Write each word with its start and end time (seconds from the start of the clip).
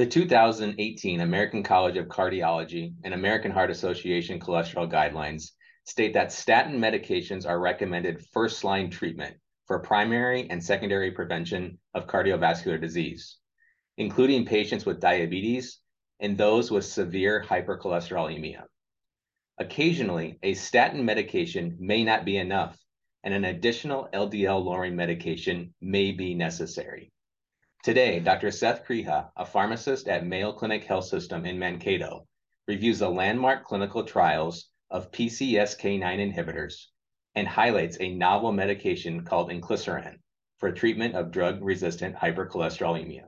The 0.00 0.06
2018 0.06 1.20
American 1.20 1.62
College 1.62 1.98
of 1.98 2.06
Cardiology 2.06 2.94
and 3.04 3.12
American 3.12 3.50
Heart 3.50 3.70
Association 3.70 4.40
cholesterol 4.40 4.90
guidelines 4.90 5.50
state 5.84 6.14
that 6.14 6.32
statin 6.32 6.80
medications 6.80 7.46
are 7.46 7.60
recommended 7.60 8.24
first 8.32 8.64
line 8.64 8.88
treatment 8.88 9.36
for 9.66 9.80
primary 9.80 10.48
and 10.48 10.64
secondary 10.64 11.10
prevention 11.10 11.78
of 11.92 12.06
cardiovascular 12.06 12.80
disease, 12.80 13.36
including 13.98 14.46
patients 14.46 14.86
with 14.86 15.00
diabetes 15.00 15.80
and 16.18 16.38
those 16.38 16.70
with 16.70 16.86
severe 16.86 17.44
hypercholesterolemia. 17.46 18.62
Occasionally, 19.58 20.38
a 20.42 20.54
statin 20.54 21.04
medication 21.04 21.76
may 21.78 22.04
not 22.04 22.24
be 22.24 22.38
enough, 22.38 22.78
and 23.22 23.34
an 23.34 23.44
additional 23.44 24.08
LDL 24.14 24.64
lowering 24.64 24.96
medication 24.96 25.74
may 25.82 26.10
be 26.10 26.32
necessary. 26.34 27.12
Today, 27.82 28.20
Dr. 28.20 28.50
Seth 28.50 28.84
Kriha, 28.86 29.30
a 29.38 29.46
pharmacist 29.46 30.06
at 30.06 30.26
Mayo 30.26 30.52
Clinic 30.52 30.84
Health 30.84 31.06
System 31.06 31.46
in 31.46 31.58
Mankato, 31.58 32.26
reviews 32.68 32.98
the 32.98 33.08
landmark 33.08 33.64
clinical 33.64 34.04
trials 34.04 34.68
of 34.90 35.10
PCSK9 35.12 36.02
inhibitors 36.02 36.74
and 37.34 37.48
highlights 37.48 37.96
a 37.98 38.14
novel 38.14 38.52
medication 38.52 39.24
called 39.24 39.50
inclisiran 39.50 40.16
for 40.58 40.70
treatment 40.70 41.14
of 41.14 41.30
drug-resistant 41.30 42.14
hypercholesterolemia. 42.16 43.22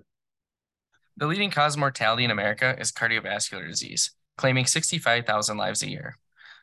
The 1.16 1.26
leading 1.26 1.50
cause 1.50 1.76
of 1.76 1.80
mortality 1.80 2.24
in 2.24 2.30
America 2.30 2.76
is 2.78 2.92
cardiovascular 2.92 3.66
disease, 3.66 4.10
claiming 4.36 4.66
65,000 4.66 5.56
lives 5.56 5.82
a 5.82 5.88
year. 5.88 6.18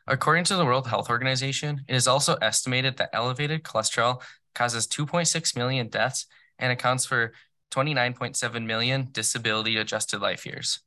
According 0.06 0.44
to 0.44 0.54
the 0.54 0.64
World 0.64 0.86
Health 0.86 1.10
Organization, 1.10 1.80
it 1.88 1.96
is 1.96 2.06
also 2.06 2.36
estimated 2.36 2.98
that 2.98 3.10
elevated 3.12 3.64
cholesterol 3.64 4.22
causes 4.54 4.86
2.6 4.86 5.56
million 5.56 5.88
deaths 5.88 6.26
and 6.56 6.70
accounts 6.70 7.04
for 7.04 7.32
29.7 7.70 8.64
million 8.64 9.08
disability 9.12 9.76
adjusted 9.76 10.20
life 10.20 10.44
years. 10.44 10.80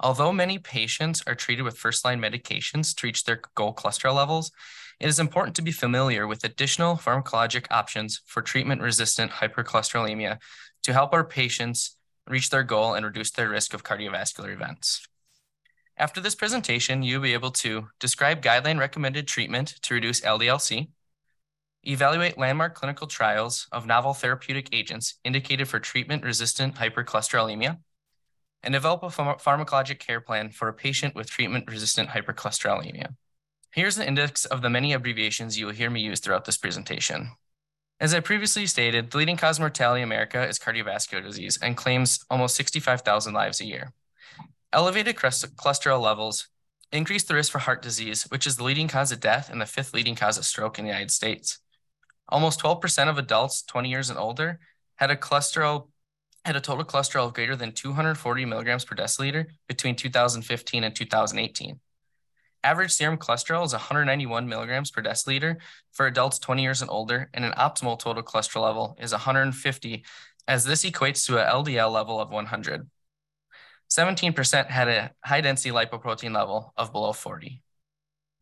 Although 0.00 0.32
many 0.32 0.58
patients 0.58 1.22
are 1.26 1.34
treated 1.34 1.62
with 1.62 1.76
first 1.76 2.04
line 2.04 2.20
medications 2.20 2.94
to 2.96 3.06
reach 3.06 3.24
their 3.24 3.40
goal 3.54 3.74
cholesterol 3.74 4.14
levels, 4.14 4.52
it 5.00 5.08
is 5.08 5.18
important 5.18 5.56
to 5.56 5.62
be 5.62 5.72
familiar 5.72 6.26
with 6.26 6.44
additional 6.44 6.96
pharmacologic 6.96 7.66
options 7.70 8.20
for 8.26 8.42
treatment 8.42 8.80
resistant 8.80 9.32
hypercholesterolemia 9.32 10.38
to 10.82 10.92
help 10.92 11.12
our 11.12 11.24
patients 11.24 11.96
reach 12.28 12.50
their 12.50 12.62
goal 12.62 12.94
and 12.94 13.04
reduce 13.04 13.30
their 13.30 13.48
risk 13.48 13.74
of 13.74 13.84
cardiovascular 13.84 14.52
events. 14.52 15.06
After 15.96 16.20
this 16.20 16.36
presentation, 16.36 17.02
you'll 17.02 17.22
be 17.22 17.32
able 17.32 17.50
to 17.52 17.88
describe 17.98 18.42
guideline 18.42 18.78
recommended 18.78 19.26
treatment 19.26 19.74
to 19.82 19.94
reduce 19.94 20.20
LDLC, 20.20 20.88
evaluate 21.88 22.36
landmark 22.36 22.74
clinical 22.74 23.06
trials 23.06 23.66
of 23.72 23.86
novel 23.86 24.12
therapeutic 24.14 24.68
agents 24.72 25.14
indicated 25.24 25.68
for 25.68 25.80
treatment-resistant 25.80 26.74
hypercholesterolemia, 26.74 27.78
and 28.62 28.72
develop 28.72 29.02
a 29.02 29.06
pharm 29.06 29.40
pharmacologic 29.40 29.98
care 29.98 30.20
plan 30.20 30.50
for 30.50 30.68
a 30.68 30.72
patient 30.72 31.14
with 31.14 31.30
treatment-resistant 31.30 32.10
hypercholesterolemia. 32.10 33.14
Here's 33.72 33.96
the 33.96 34.06
index 34.06 34.44
of 34.44 34.62
the 34.62 34.70
many 34.70 34.92
abbreviations 34.92 35.58
you 35.58 35.66
will 35.66 35.72
hear 35.72 35.90
me 35.90 36.00
use 36.00 36.20
throughout 36.20 36.44
this 36.44 36.56
presentation. 36.56 37.30
As 38.00 38.14
I 38.14 38.20
previously 38.20 38.66
stated, 38.66 39.10
the 39.10 39.18
leading 39.18 39.36
cause 39.36 39.58
of 39.58 39.62
mortality 39.62 40.02
in 40.02 40.08
America 40.08 40.46
is 40.46 40.58
cardiovascular 40.58 41.22
disease 41.22 41.58
and 41.60 41.76
claims 41.76 42.24
almost 42.30 42.56
65,000 42.56 43.32
lives 43.34 43.60
a 43.60 43.66
year. 43.66 43.92
Elevated 44.72 45.16
cholesterol 45.16 46.00
levels 46.00 46.48
increase 46.92 47.24
the 47.24 47.34
risk 47.34 47.52
for 47.52 47.58
heart 47.58 47.82
disease, 47.82 48.24
which 48.24 48.46
is 48.46 48.56
the 48.56 48.64
leading 48.64 48.88
cause 48.88 49.12
of 49.12 49.20
death 49.20 49.50
and 49.50 49.60
the 49.60 49.66
fifth 49.66 49.94
leading 49.94 50.14
cause 50.14 50.38
of 50.38 50.44
stroke 50.44 50.78
in 50.78 50.84
the 50.84 50.90
United 50.90 51.10
States. 51.10 51.58
Almost 52.28 52.60
12% 52.60 53.08
of 53.08 53.18
adults 53.18 53.62
20 53.62 53.88
years 53.88 54.10
and 54.10 54.18
older 54.18 54.60
had 54.96 55.10
a 55.10 55.16
cholesterol 55.16 55.88
had 56.44 56.56
a 56.56 56.60
total 56.60 56.84
cholesterol 56.84 57.26
of 57.26 57.34
greater 57.34 57.56
than 57.56 57.72
240 57.72 58.44
milligrams 58.44 58.84
per 58.84 58.96
deciliter 58.96 59.46
between 59.66 59.96
2015 59.96 60.84
and 60.84 60.94
2018. 60.94 61.80
Average 62.64 62.92
serum 62.92 63.18
cholesterol 63.18 63.64
is 63.64 63.72
191 63.72 64.48
milligrams 64.48 64.90
per 64.90 65.02
deciliter 65.02 65.56
for 65.92 66.06
adults 66.06 66.38
20 66.38 66.62
years 66.62 66.80
and 66.80 66.90
older, 66.90 67.28
and 67.34 67.44
an 67.44 67.52
optimal 67.52 67.98
total 67.98 68.22
cholesterol 68.22 68.62
level 68.62 68.96
is 68.98 69.12
150, 69.12 70.04
as 70.46 70.64
this 70.64 70.84
equates 70.84 71.26
to 71.26 71.38
a 71.38 71.44
LDL 71.44 71.92
level 71.92 72.20
of 72.20 72.30
100. 72.30 72.88
17% 73.90 74.66
had 74.66 74.88
a 74.88 75.10
high 75.24 75.40
density 75.40 75.70
lipoprotein 75.70 76.34
level 76.34 76.72
of 76.76 76.92
below 76.92 77.12
40. 77.12 77.62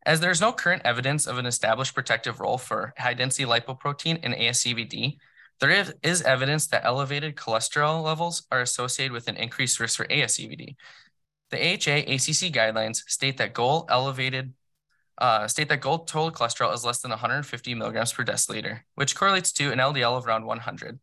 As 0.07 0.21
there's 0.21 0.39
no 0.39 0.53
current 0.53 0.83
evidence 0.85 1.27
of 1.27 1.37
an 1.37 1.45
established 1.45 1.93
protective 1.93 2.39
role 2.39 2.57
for 2.57 2.93
high 2.97 3.13
density 3.13 3.43
lipoprotein 3.43 4.23
in 4.23 4.31
ASCVD, 4.31 5.17
there 5.59 5.69
is, 5.69 5.93
is 6.01 6.21
evidence 6.21 6.67
that 6.67 6.85
elevated 6.85 7.35
cholesterol 7.35 8.01
levels 8.01 8.43
are 8.49 8.61
associated 8.61 9.11
with 9.11 9.27
an 9.27 9.35
increased 9.35 9.81
risk 9.81 9.97
for 9.97 10.05
ASCVD. 10.05 10.77
The 11.49 11.57
AHA 11.57 12.13
ACC 12.13 12.53
guidelines 12.53 13.03
state 13.09 13.35
that 13.37 13.53
goal 13.53 13.85
elevated 13.89 14.53
uh, 15.17 15.45
state 15.47 15.67
that 15.67 15.81
goal 15.81 15.99
total 15.99 16.31
cholesterol 16.31 16.73
is 16.73 16.85
less 16.85 17.01
than 17.01 17.09
150 17.09 17.73
milligrams 17.73 18.13
per 18.13 18.23
deciliter, 18.23 18.81
which 18.95 19.15
correlates 19.15 19.51
to 19.51 19.73
an 19.73 19.79
LDL 19.79 20.17
of 20.17 20.25
around 20.25 20.45
100. 20.45 20.99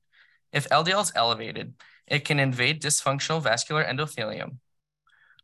If 0.52 0.68
LDL 0.70 1.02
is 1.02 1.12
elevated, 1.14 1.74
it 2.06 2.24
can 2.24 2.38
invade 2.38 2.80
dysfunctional 2.80 3.42
vascular 3.42 3.84
endothelium. 3.84 4.58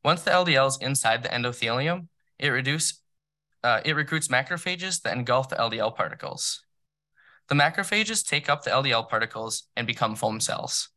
Once 0.02 0.22
the 0.22 0.30
LDL 0.30 0.68
is 0.68 0.78
inside 0.80 1.22
the 1.22 1.28
endothelium, 1.28 2.06
it 2.38 2.48
reduce, 2.48 2.99
uh, 3.62 3.80
it 3.84 3.96
recruits 3.96 4.28
macrophages 4.28 5.02
that 5.02 5.16
engulf 5.16 5.48
the 5.48 5.56
LDL 5.56 5.94
particles. 5.94 6.62
The 7.48 7.54
macrophages 7.54 8.26
take 8.26 8.48
up 8.48 8.62
the 8.62 8.70
LDL 8.70 9.08
particles 9.08 9.64
and 9.76 9.86
become 9.86 10.14
foam 10.14 10.40
cells. 10.40 10.88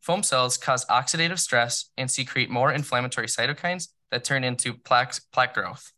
Foam 0.00 0.22
cells 0.22 0.56
cause 0.56 0.84
oxidative 0.86 1.38
stress 1.38 1.90
and 1.96 2.10
secrete 2.10 2.50
more 2.50 2.72
inflammatory 2.72 3.26
cytokines 3.26 3.88
that 4.10 4.24
turn 4.24 4.44
into 4.44 4.74
plaques, 4.74 5.20
plaque 5.20 5.54
growth. 5.54 5.92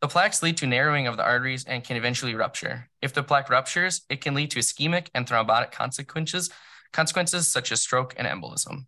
The 0.00 0.08
plaques 0.08 0.42
lead 0.42 0.56
to 0.58 0.66
narrowing 0.66 1.06
of 1.06 1.16
the 1.16 1.24
arteries 1.24 1.64
and 1.64 1.82
can 1.82 1.96
eventually 1.96 2.34
rupture. 2.34 2.90
If 3.00 3.14
the 3.14 3.22
plaque 3.22 3.48
ruptures, 3.48 4.02
it 4.10 4.20
can 4.20 4.34
lead 4.34 4.50
to 4.50 4.58
ischemic 4.58 5.08
and 5.14 5.26
thrombotic 5.26 5.72
consequences, 5.72 6.50
consequences 6.92 7.48
such 7.48 7.72
as 7.72 7.80
stroke 7.80 8.14
and 8.16 8.26
embolism. 8.26 8.86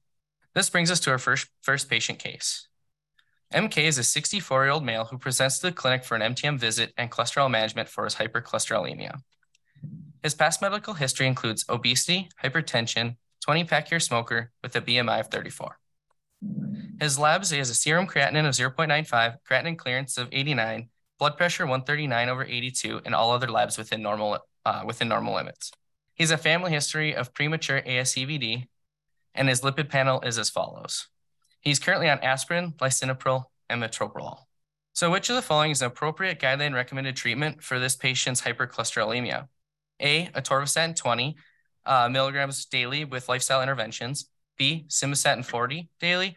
This 0.55 0.69
brings 0.69 0.91
us 0.91 1.01
to 1.01 1.11
our 1.11 1.19
first, 1.19 1.49
first 1.63 1.89
patient 1.89 2.19
case. 2.19 2.69
MK 3.55 3.79
is 3.79 3.99
a 3.99 4.03
64 4.03 4.65
year 4.65 4.73
old 4.73 4.85
male 4.85 5.05
who 5.05 5.19
presents 5.19 5.59
to 5.59 5.69
the 5.69 5.73
clinic 5.73 6.05
for 6.05 6.17
an 6.17 6.35
MTM 6.35 6.59
visit 6.59 6.93
and 6.97 7.11
cholesterol 7.11 7.51
management 7.51 7.89
for 7.89 8.05
his 8.05 8.17
hypercholesterolemia. 8.17 9.21
His 10.23 10.35
past 10.35 10.61
medical 10.61 10.95
history 10.95 11.27
includes 11.27 11.65
obesity, 11.69 12.29
hypertension, 12.43 13.17
20 13.43 13.65
pack 13.65 13.91
year 13.91 14.01
smoker 14.01 14.51
with 14.63 14.75
a 14.75 14.81
BMI 14.81 15.21
of 15.21 15.29
34. 15.29 15.79
His 17.01 17.19
labs 17.19 17.51
he 17.51 17.59
has 17.59 17.71
a 17.71 17.75
serum 17.75 18.07
creatinine 18.07 18.47
of 18.47 18.55
0.95, 18.55 19.37
creatinine 19.49 19.79
clearance 19.79 20.19
of 20.19 20.29
89, 20.33 20.89
blood 21.19 21.37
pressure 21.37 21.65
139 21.65 22.29
over 22.29 22.45
82, 22.45 23.03
and 23.05 23.15
all 23.15 23.31
other 23.31 23.49
labs 23.49 23.79
within 23.79 24.03
normal 24.03 24.39
uh, 24.65 24.83
within 24.85 25.07
normal 25.07 25.37
limits. 25.37 25.71
He 26.15 26.25
has 26.25 26.33
a 26.33 26.37
family 26.37 26.73
history 26.73 27.15
of 27.15 27.33
premature 27.33 27.81
ASCVD, 27.83 28.67
and 29.35 29.49
his 29.49 29.61
lipid 29.61 29.89
panel 29.89 30.21
is 30.23 30.39
as 30.39 30.51
follows. 30.51 31.07
He's 31.67 31.81
currently 31.81 32.09
on 32.09 32.21
aspirin, 32.21 32.75
lisinopril, 32.79 33.43
and 33.69 33.83
metoprolol. 33.83 34.45
So 34.95 35.11
which 35.11 35.29
of 35.31 35.35
the 35.35 35.43
following 35.43 35.73
is 35.73 35.83
an 35.83 35.89
appropriate 35.89 36.39
guideline 36.39 36.75
recommended 36.75 37.17
treatment 37.17 37.61
for 37.61 37.81
this 37.81 37.97
patient's 37.97 38.41
hypercholesterolemia? 38.43 39.49
A, 39.99 40.27
atorvastatin 40.27 40.95
20 40.95 41.35
uh, 41.85 42.09
milligrams 42.09 42.67
daily 42.67 43.05
with 43.05 43.29
lifestyle 43.29 43.63
interventions. 43.63 44.31
B, 44.57 44.87
simvastatin 44.87 45.45
40 45.45 45.89
daily. 45.99 46.37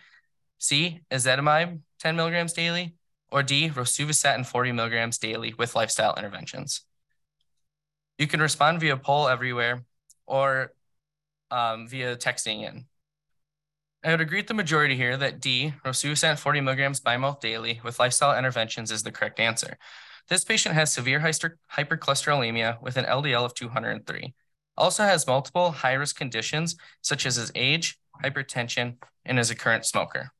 C, 0.57 1.01
ezetimibe 1.11 1.79
10 1.99 2.15
milligrams 2.15 2.53
daily. 2.53 2.95
Or 3.31 3.43
D, 3.43 3.69
rosuvastatin 3.69 4.47
40 4.47 4.71
milligrams 4.71 5.19
daily 5.19 5.53
with 5.53 5.75
lifestyle 5.75 6.15
interventions. 6.15 6.81
You 8.17 8.25
can 8.25 8.41
respond 8.41 8.79
via 8.79 8.97
poll 8.97 9.27
everywhere 9.27 9.85
or 10.25 10.73
um, 11.51 11.87
via 11.87 12.17
texting 12.17 12.67
in. 12.67 12.85
I 14.01 14.11
would 14.11 14.21
agree 14.21 14.39
with 14.39 14.47
the 14.47 14.53
majority 14.53 14.95
here 14.95 15.17
that 15.17 15.41
D, 15.41 15.73
rosuvastatin 15.85 16.39
40 16.39 16.61
milligrams 16.61 17.01
by 17.01 17.17
mouth 17.17 17.41
daily 17.41 17.81
with 17.83 17.99
lifestyle 17.99 18.37
interventions 18.37 18.91
is 18.91 19.03
the 19.03 19.11
correct 19.11 19.41
answer. 19.41 19.77
This 20.29 20.45
patient 20.45 20.75
has 20.75 20.93
severe 20.93 21.19
hypercholesterolemia 21.19 22.81
with 22.81 22.95
an 22.95 23.03
LDL 23.03 23.43
of 23.43 23.53
203. 23.55 24.33
Also 24.77 25.03
has 25.03 25.27
multiple 25.27 25.71
high-risk 25.71 26.15
conditions 26.15 26.77
such 27.01 27.25
as 27.25 27.35
his 27.35 27.51
age, 27.55 27.99
hypertension, 28.23 28.95
and 29.25 29.37
is 29.37 29.49
a 29.49 29.55
current 29.55 29.85
smoker. 29.85 30.31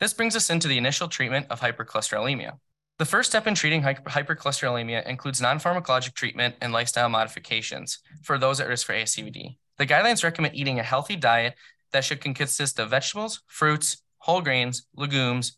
This 0.00 0.12
brings 0.12 0.36
us 0.36 0.50
into 0.50 0.68
the 0.68 0.76
initial 0.76 1.08
treatment 1.08 1.46
of 1.48 1.60
hypercholesterolemia. 1.60 2.58
The 2.98 3.06
first 3.06 3.30
step 3.30 3.46
in 3.46 3.54
treating 3.54 3.82
hypercholesterolemia 3.82 5.06
includes 5.06 5.40
non-pharmacologic 5.40 6.12
treatment 6.12 6.56
and 6.60 6.74
lifestyle 6.74 7.08
modifications 7.08 8.00
for 8.22 8.36
those 8.36 8.60
at 8.60 8.68
risk 8.68 8.86
for 8.86 8.92
ASCVD. 8.92 9.56
The 9.78 9.86
guidelines 9.86 10.24
recommend 10.24 10.56
eating 10.56 10.78
a 10.78 10.82
healthy 10.82 11.16
diet 11.16 11.54
that 11.92 12.04
should 12.04 12.20
consist 12.20 12.78
of 12.78 12.90
vegetables, 12.90 13.42
fruits, 13.46 14.02
whole 14.18 14.40
grains, 14.40 14.86
legumes, 14.94 15.56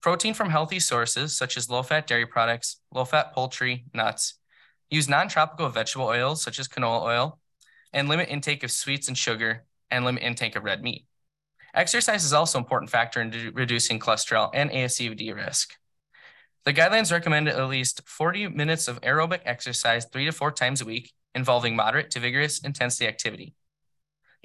protein 0.00 0.34
from 0.34 0.50
healthy 0.50 0.78
sources 0.78 1.36
such 1.36 1.56
as 1.56 1.70
low-fat 1.70 2.06
dairy 2.06 2.26
products, 2.26 2.80
low-fat 2.92 3.32
poultry, 3.32 3.84
nuts, 3.92 4.34
use 4.90 5.08
non-tropical 5.08 5.68
vegetable 5.68 6.06
oils 6.06 6.42
such 6.42 6.58
as 6.58 6.68
canola 6.68 7.02
oil, 7.02 7.38
and 7.92 8.08
limit 8.08 8.28
intake 8.28 8.62
of 8.62 8.70
sweets 8.70 9.08
and 9.08 9.18
sugar, 9.18 9.64
and 9.90 10.04
limit 10.04 10.22
intake 10.22 10.56
of 10.56 10.64
red 10.64 10.82
meat. 10.82 11.06
Exercise 11.74 12.24
is 12.24 12.32
also 12.32 12.58
an 12.58 12.64
important 12.64 12.90
factor 12.90 13.20
in 13.20 13.52
reducing 13.54 13.98
cholesterol 13.98 14.50
and 14.54 14.70
ASCVD 14.70 15.34
risk. 15.34 15.74
The 16.64 16.72
guidelines 16.72 17.12
recommend 17.12 17.48
at 17.48 17.68
least 17.68 18.02
40 18.06 18.48
minutes 18.48 18.88
of 18.88 19.00
aerobic 19.02 19.40
exercise 19.44 20.06
three 20.06 20.24
to 20.24 20.32
four 20.32 20.50
times 20.50 20.80
a 20.80 20.84
week 20.84 21.12
involving 21.34 21.76
moderate 21.76 22.10
to 22.12 22.20
vigorous 22.20 22.60
intensity 22.60 23.06
activity. 23.06 23.54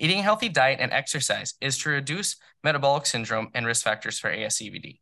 Eating 0.01 0.17
a 0.17 0.23
healthy 0.23 0.49
diet 0.49 0.79
and 0.81 0.91
exercise 0.91 1.53
is 1.61 1.77
to 1.77 1.89
reduce 1.91 2.35
metabolic 2.63 3.05
syndrome 3.05 3.49
and 3.53 3.67
risk 3.67 3.83
factors 3.83 4.17
for 4.17 4.35
ASCVD. 4.35 4.99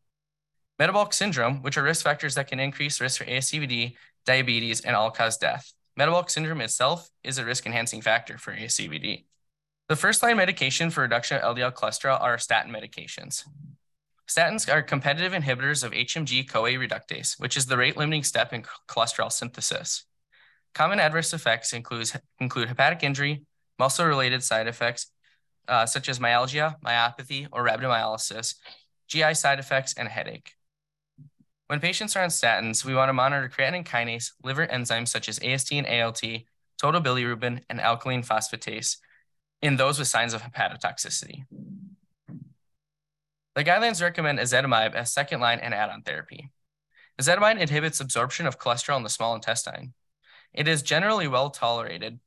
Metabolic 0.78 1.14
syndrome, 1.14 1.62
which 1.62 1.78
are 1.78 1.82
risk 1.82 2.04
factors 2.04 2.34
that 2.34 2.48
can 2.48 2.60
increase 2.60 3.00
risk 3.00 3.16
for 3.16 3.24
ASCVD, 3.24 3.94
diabetes, 4.26 4.82
and 4.82 4.94
all-cause 4.94 5.38
death. 5.38 5.72
Metabolic 5.96 6.28
syndrome 6.28 6.60
itself 6.60 7.08
is 7.24 7.38
a 7.38 7.46
risk 7.46 7.64
enhancing 7.64 8.02
factor 8.02 8.36
for 8.36 8.52
ASCVD. 8.52 9.24
The 9.88 9.96
first 9.96 10.22
line 10.22 10.36
medication 10.36 10.90
for 10.90 11.00
reduction 11.00 11.38
of 11.38 11.56
LDL 11.56 11.72
cholesterol 11.72 12.20
are 12.20 12.36
statin 12.36 12.70
medications. 12.70 13.44
Statins 14.28 14.70
are 14.70 14.82
competitive 14.82 15.32
inhibitors 15.32 15.82
of 15.82 15.92
HMG 15.92 16.46
CoA 16.46 16.72
reductase, 16.72 17.40
which 17.40 17.56
is 17.56 17.64
the 17.64 17.78
rate 17.78 17.96
limiting 17.96 18.22
step 18.22 18.52
in 18.52 18.64
cholesterol 18.86 19.32
synthesis. 19.32 20.04
Common 20.74 21.00
adverse 21.00 21.32
effects 21.32 21.72
include 21.72 22.68
hepatic 22.68 23.02
injury, 23.02 23.46
muscle 23.80 24.04
related 24.04 24.44
side 24.44 24.68
effects, 24.68 25.06
uh, 25.66 25.86
such 25.86 26.06
as 26.10 26.20
myalgia, 26.20 26.76
myopathy, 26.84 27.48
or 27.50 27.66
rhabdomyolysis, 27.66 28.56
GI 29.08 29.32
side 29.32 29.58
effects, 29.58 29.94
and 29.94 30.06
headache. 30.06 30.52
When 31.68 31.80
patients 31.80 32.14
are 32.14 32.22
on 32.22 32.28
statins, 32.28 32.84
we 32.84 32.94
want 32.94 33.08
to 33.08 33.14
monitor 33.14 33.48
creatine 33.48 33.86
kinase, 33.86 34.32
liver 34.44 34.66
enzymes 34.66 35.08
such 35.08 35.30
as 35.30 35.38
AST 35.38 35.72
and 35.72 35.86
ALT, 35.86 36.22
total 36.76 37.00
bilirubin, 37.00 37.62
and 37.70 37.80
alkaline 37.80 38.22
phosphatase 38.22 38.98
in 39.62 39.76
those 39.76 39.98
with 39.98 40.08
signs 40.08 40.34
of 40.34 40.42
hepatotoxicity. 40.42 41.44
The 43.54 43.64
guidelines 43.64 44.02
recommend 44.02 44.38
ezetimibe 44.38 44.94
as 44.94 45.12
second 45.12 45.40
line 45.40 45.58
and 45.58 45.72
add-on 45.72 46.02
therapy. 46.02 46.50
Ezetimibe 47.20 47.58
inhibits 47.58 48.00
absorption 48.00 48.46
of 48.46 48.58
cholesterol 48.58 48.98
in 48.98 49.04
the 49.04 49.08
small 49.08 49.34
intestine. 49.34 49.94
It 50.52 50.68
is 50.68 50.82
generally 50.82 51.28
well 51.28 51.48
tolerated, 51.50 52.20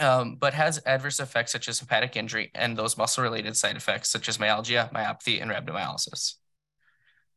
um, 0.00 0.36
but 0.36 0.54
has 0.54 0.80
adverse 0.86 1.20
effects 1.20 1.52
such 1.52 1.68
as 1.68 1.78
hepatic 1.78 2.16
injury 2.16 2.50
and 2.54 2.76
those 2.76 2.96
muscle-related 2.96 3.56
side 3.56 3.76
effects 3.76 4.10
such 4.10 4.28
as 4.28 4.40
myalgia, 4.40 4.90
myopathy, 4.94 5.40
and 5.40 5.50
rhabdomyolysis. 5.50 6.34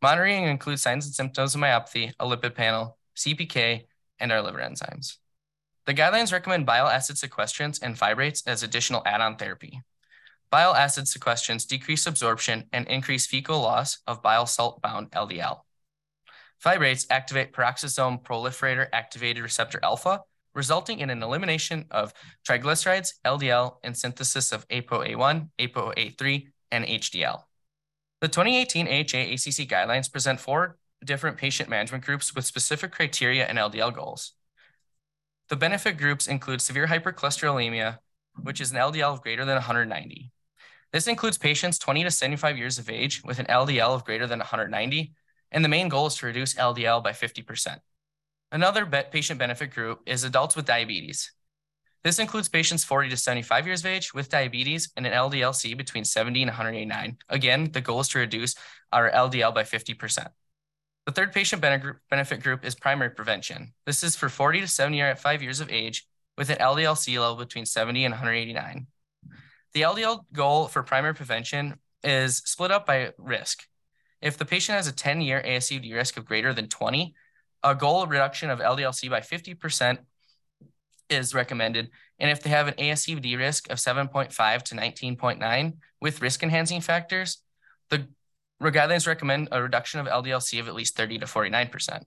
Monitoring 0.01 0.45
includes 0.45 0.81
signs 0.81 1.05
and 1.05 1.15
symptoms 1.15 1.55
of 1.55 1.61
myopathy, 1.61 2.13
a 2.19 2.25
lipid 2.25 2.55
panel, 2.55 2.97
CPK, 3.15 3.85
and 4.19 4.31
our 4.31 4.41
liver 4.41 4.59
enzymes. 4.59 5.17
The 5.85 5.93
guidelines 5.93 6.33
recommend 6.33 6.65
bile 6.65 6.87
acid 6.87 7.15
sequestrants 7.15 7.81
and 7.81 7.95
fibrates 7.95 8.43
as 8.45 8.61
additional 8.61 9.01
add-on 9.05 9.37
therapy. 9.37 9.81
Bile 10.49 10.73
acid 10.73 11.05
sequestrants 11.05 11.67
decrease 11.67 12.05
absorption 12.05 12.65
and 12.73 12.87
increase 12.87 13.25
fecal 13.25 13.61
loss 13.61 13.99
of 14.07 14.21
bile 14.21 14.45
salt-bound 14.45 15.11
LDL. 15.11 15.61
Fibrates 16.63 17.05
activate 17.09 17.53
peroxisome 17.53 18.21
proliferator 18.23 18.87
activated 18.91 19.43
receptor 19.43 19.79
alpha, 19.83 20.21
resulting 20.57 20.99
in 20.99 21.11
an 21.11 21.21
elimination 21.21 21.85
of 21.91 22.11
triglycerides, 22.45 23.13
LDL, 23.23 23.75
and 23.83 23.95
synthesis 23.95 24.51
of 24.51 24.67
ApoA1, 24.69 25.49
ApoA3, 25.59 26.47
and 26.71 26.83
HDL. 26.83 27.43
The 28.19 28.27
2018 28.27 28.87
AHA 28.87 29.33
ACC 29.33 29.69
guidelines 29.69 30.11
present 30.11 30.39
four 30.39 30.79
different 31.05 31.37
patient 31.37 31.69
management 31.69 32.03
groups 32.03 32.33
with 32.33 32.45
specific 32.45 32.91
criteria 32.91 33.45
and 33.45 33.59
LDL 33.59 33.93
goals. 33.93 34.33
The 35.49 35.55
benefit 35.55 35.97
groups 35.97 36.27
include 36.27 36.59
severe 36.59 36.87
hypercholesterolemia, 36.87 37.99
which 38.41 38.59
is 38.59 38.71
an 38.71 38.77
LDL 38.77 39.13
of 39.13 39.21
greater 39.21 39.45
than 39.45 39.55
190. 39.55 40.31
This 40.91 41.07
includes 41.07 41.37
patients 41.37 41.77
20 41.77 42.03
to 42.03 42.11
75 42.11 42.57
years 42.57 42.79
of 42.79 42.89
age 42.89 43.21
with 43.23 43.37
an 43.37 43.45
LDL 43.45 43.93
of 43.93 44.03
greater 44.03 44.25
than 44.25 44.39
190, 44.39 45.13
and 45.51 45.63
the 45.63 45.69
main 45.69 45.87
goal 45.87 46.07
is 46.07 46.15
to 46.15 46.25
reduce 46.25 46.55
LDL 46.55 47.03
by 47.03 47.11
50%. 47.11 47.77
Another 48.51 48.85
patient 48.85 49.39
benefit 49.39 49.71
group 49.71 50.01
is 50.05 50.23
adults 50.23 50.55
with 50.55 50.65
diabetes. 50.65 51.31
This 52.03 52.19
includes 52.19 52.47
patients 52.47 52.85
40 52.85 53.09
to 53.09 53.17
75 53.17 53.65
years 53.65 53.81
of 53.81 53.87
age 53.87 54.13
with 54.13 54.29
diabetes 54.29 54.89
and 54.95 55.05
an 55.05 55.11
LDL-C 55.11 55.73
between 55.73 56.05
70 56.05 56.43
and 56.43 56.49
189. 56.49 57.17
Again, 57.27 57.69
the 57.71 57.81
goal 57.81 57.99
is 57.99 58.07
to 58.09 58.19
reduce 58.19 58.55
our 58.93 59.11
LDL 59.11 59.53
by 59.53 59.63
50%. 59.63 60.27
The 61.05 61.11
third 61.11 61.33
patient 61.33 61.61
benefit 61.61 62.41
group 62.41 62.63
is 62.63 62.75
primary 62.75 63.09
prevention. 63.09 63.73
This 63.85 64.03
is 64.03 64.15
for 64.15 64.29
40 64.29 64.61
to 64.61 64.67
75 64.67 65.41
years 65.41 65.59
of 65.59 65.69
age 65.69 66.07
with 66.37 66.49
an 66.49 66.57
LDL-C 66.57 67.19
level 67.19 67.35
between 67.35 67.65
70 67.65 68.05
and 68.05 68.13
189. 68.13 68.87
The 69.73 69.81
LDL 69.81 70.21
goal 70.31 70.67
for 70.67 70.83
primary 70.83 71.15
prevention 71.15 71.79
is 72.03 72.37
split 72.37 72.71
up 72.71 72.85
by 72.85 73.11
risk. 73.17 73.63
If 74.21 74.37
the 74.37 74.45
patient 74.45 74.77
has 74.77 74.87
a 74.87 74.93
10-year 74.93 75.43
ASCVD 75.45 75.93
risk 75.93 76.15
of 76.15 76.25
greater 76.25 76.53
than 76.53 76.69
20, 76.69 77.13
a 77.63 77.75
goal 77.75 78.05
reduction 78.07 78.49
of 78.49 78.59
LDL-C 78.59 79.09
by 79.09 79.21
50% 79.21 79.99
is 81.09 81.33
recommended. 81.33 81.89
And 82.19 82.29
if 82.29 82.41
they 82.41 82.49
have 82.49 82.67
an 82.67 82.73
ASCVD 82.75 83.37
risk 83.37 83.69
of 83.69 83.77
7.5 83.77 84.63
to 84.63 84.75
19.9 84.75 85.73
with 86.01 86.21
risk 86.21 86.43
enhancing 86.43 86.81
factors, 86.81 87.41
the 87.89 88.07
guidelines 88.61 89.07
recommend 89.07 89.49
a 89.51 89.61
reduction 89.61 89.99
of 89.99 90.07
LDL-C 90.07 90.59
of 90.59 90.67
at 90.67 90.75
least 90.75 90.97
30 90.97 91.19
to 91.19 91.25
49%. 91.25 92.03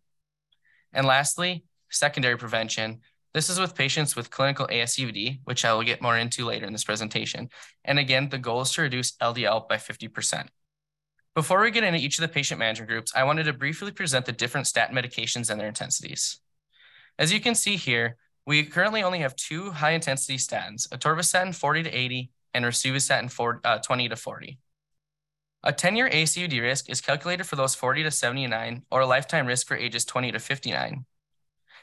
And 0.92 1.06
lastly, 1.06 1.64
secondary 1.90 2.36
prevention. 2.36 3.00
This 3.32 3.48
is 3.48 3.60
with 3.60 3.76
patients 3.76 4.16
with 4.16 4.30
clinical 4.30 4.66
ASCVD, 4.66 5.40
which 5.44 5.64
I 5.64 5.72
will 5.72 5.84
get 5.84 6.02
more 6.02 6.18
into 6.18 6.44
later 6.44 6.66
in 6.66 6.72
this 6.72 6.84
presentation. 6.84 7.48
And 7.84 7.98
again, 7.98 8.28
the 8.28 8.38
goal 8.38 8.62
is 8.62 8.72
to 8.72 8.82
reduce 8.82 9.12
LDL 9.18 9.68
by 9.68 9.76
50%. 9.76 10.48
Before 11.34 11.60
we 11.62 11.70
get 11.70 11.84
into 11.84 12.00
each 12.00 12.18
of 12.18 12.22
the 12.22 12.28
patient 12.28 12.58
management 12.58 12.90
groups, 12.90 13.12
I 13.14 13.22
wanted 13.22 13.44
to 13.44 13.52
briefly 13.52 13.92
present 13.92 14.26
the 14.26 14.32
different 14.32 14.66
statin 14.66 14.96
medications 14.96 15.48
and 15.48 15.60
their 15.60 15.68
intensities. 15.68 16.40
As 17.18 17.32
you 17.32 17.40
can 17.40 17.54
see 17.54 17.76
here, 17.76 18.16
we 18.46 18.64
currently 18.64 19.02
only 19.02 19.20
have 19.20 19.36
two 19.36 19.70
high 19.70 19.92
intensity 19.92 20.38
statins, 20.38 20.88
atorvastatin 20.88 21.54
40 21.54 21.84
to 21.84 21.90
80 21.90 22.30
and 22.54 22.64
rosuvastatin 22.64 23.30
40, 23.30 23.60
uh, 23.62 23.78
20 23.78 24.08
to 24.08 24.16
40. 24.16 24.58
A 25.62 25.72
10-year 25.72 26.08
ASCVD 26.08 26.60
risk 26.60 26.88
is 26.90 27.00
calculated 27.00 27.44
for 27.44 27.56
those 27.56 27.74
40 27.74 28.04
to 28.04 28.10
79 28.10 28.82
or 28.90 29.02
a 29.02 29.06
lifetime 29.06 29.46
risk 29.46 29.68
for 29.68 29.76
ages 29.76 30.04
20 30.04 30.32
to 30.32 30.38
59. 30.38 31.04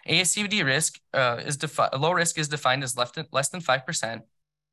ASCVD 0.10 0.66
risk 0.66 1.00
uh, 1.14 1.42
is 1.46 1.58
low 1.98 2.12
risk 2.12 2.38
is 2.38 2.48
defined 2.48 2.84
as 2.84 2.98
less 2.98 3.50
than 3.50 3.62
5%. 3.62 4.22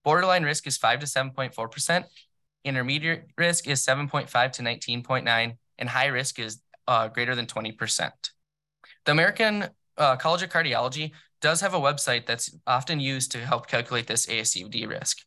Borderline 0.02 0.42
risk 0.42 0.66
is 0.66 0.76
5 0.76 1.00
to 1.00 1.06
7.4%. 1.06 2.04
Intermediate 2.64 3.24
risk 3.36 3.68
is 3.68 3.84
7.5 3.84 4.52
to 4.52 4.62
19.9. 4.62 5.56
And 5.78 5.88
high 5.88 6.06
risk 6.06 6.38
is 6.38 6.60
uh, 6.86 7.08
greater 7.08 7.34
than 7.34 7.46
20%. 7.46 8.10
The 9.04 9.12
American 9.12 9.66
uh, 9.96 10.16
College 10.16 10.42
of 10.42 10.50
Cardiology 10.50 11.12
does 11.40 11.60
have 11.60 11.74
a 11.74 11.80
website 11.80 12.26
that's 12.26 12.56
often 12.66 13.00
used 13.00 13.32
to 13.32 13.38
help 13.38 13.66
calculate 13.66 14.06
this 14.06 14.26
ASCVD 14.26 14.88
risk. 14.88 15.18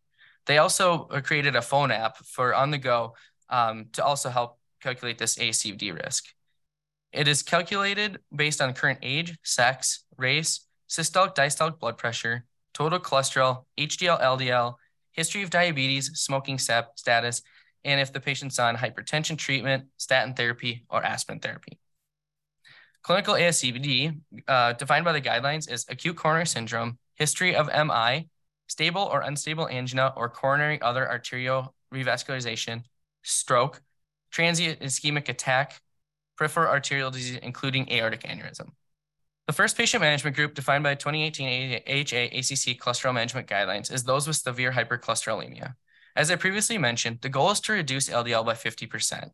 They 0.45 0.57
also 0.57 1.07
uh, 1.11 1.21
created 1.21 1.55
a 1.55 1.61
phone 1.61 1.91
app 1.91 2.17
for 2.17 2.55
on 2.55 2.71
the 2.71 2.77
go 2.77 3.13
um, 3.49 3.87
to 3.93 4.03
also 4.03 4.29
help 4.29 4.57
calculate 4.81 5.17
this 5.17 5.37
ASCVD 5.37 6.01
risk. 6.03 6.25
It 7.11 7.27
is 7.27 7.43
calculated 7.43 8.19
based 8.35 8.61
on 8.61 8.73
current 8.73 8.99
age, 9.01 9.37
sex, 9.43 10.05
race, 10.17 10.65
systolic 10.89 11.35
diastolic 11.35 11.79
blood 11.79 11.97
pressure, 11.97 12.45
total 12.73 12.99
cholesterol, 12.99 13.65
HDL, 13.77 14.21
LDL, 14.21 14.75
history 15.17 15.43
of 15.43 15.49
diabetes, 15.49 16.11
smoking 16.13 16.57
status, 16.57 17.41
and 17.83 17.99
if 17.99 18.13
the 18.13 18.19
patient's 18.19 18.59
on 18.59 18.77
hypertension 18.77 19.37
treatment, 19.37 19.85
statin 19.97 20.33
therapy, 20.33 20.85
or 20.89 21.03
aspirin 21.03 21.39
therapy. 21.39 21.77
Clinical 23.01 23.33
ASCVD, 23.33 24.19
uh, 24.47 24.73
defined 24.73 25.05
by 25.05 25.13
the 25.13 25.21
guidelines, 25.21 25.71
is 25.71 25.85
acute 25.89 26.15
coronary 26.15 26.45
syndrome, 26.45 26.97
history 27.15 27.55
of 27.55 27.67
MI, 27.67 28.29
stable 28.67 29.01
or 29.01 29.21
unstable 29.21 29.67
angina 29.67 30.13
or 30.15 30.29
coronary 30.29 30.79
other 30.81 31.09
arterial 31.09 31.73
revascularization, 31.93 32.83
stroke, 33.23 33.81
transient 34.31 34.79
ischemic 34.81 35.29
attack, 35.29 35.81
peripheral 36.37 36.69
arterial 36.69 37.09
disease, 37.09 37.39
including 37.41 37.91
aortic 37.91 38.23
aneurysm. 38.23 38.69
The 39.47 39.53
first 39.53 39.77
patient 39.77 40.01
management 40.01 40.35
group 40.35 40.55
defined 40.55 40.83
by 40.83 40.95
2018 40.95 41.81
AHA 41.87 42.37
ACC 42.37 42.77
cholesterol 42.77 43.13
management 43.13 43.47
guidelines 43.47 43.91
is 43.91 44.03
those 44.03 44.27
with 44.27 44.35
severe 44.35 44.73
hypercholesterolemia. 44.73 45.75
As 46.17 46.29
I 46.29 46.35
previously 46.35 46.77
mentioned, 46.77 47.19
the 47.21 47.29
goal 47.29 47.51
is 47.51 47.61
to 47.61 47.71
reduce 47.71 48.09
LDL 48.09 48.45
by 48.45 48.55
50%. 48.55 49.31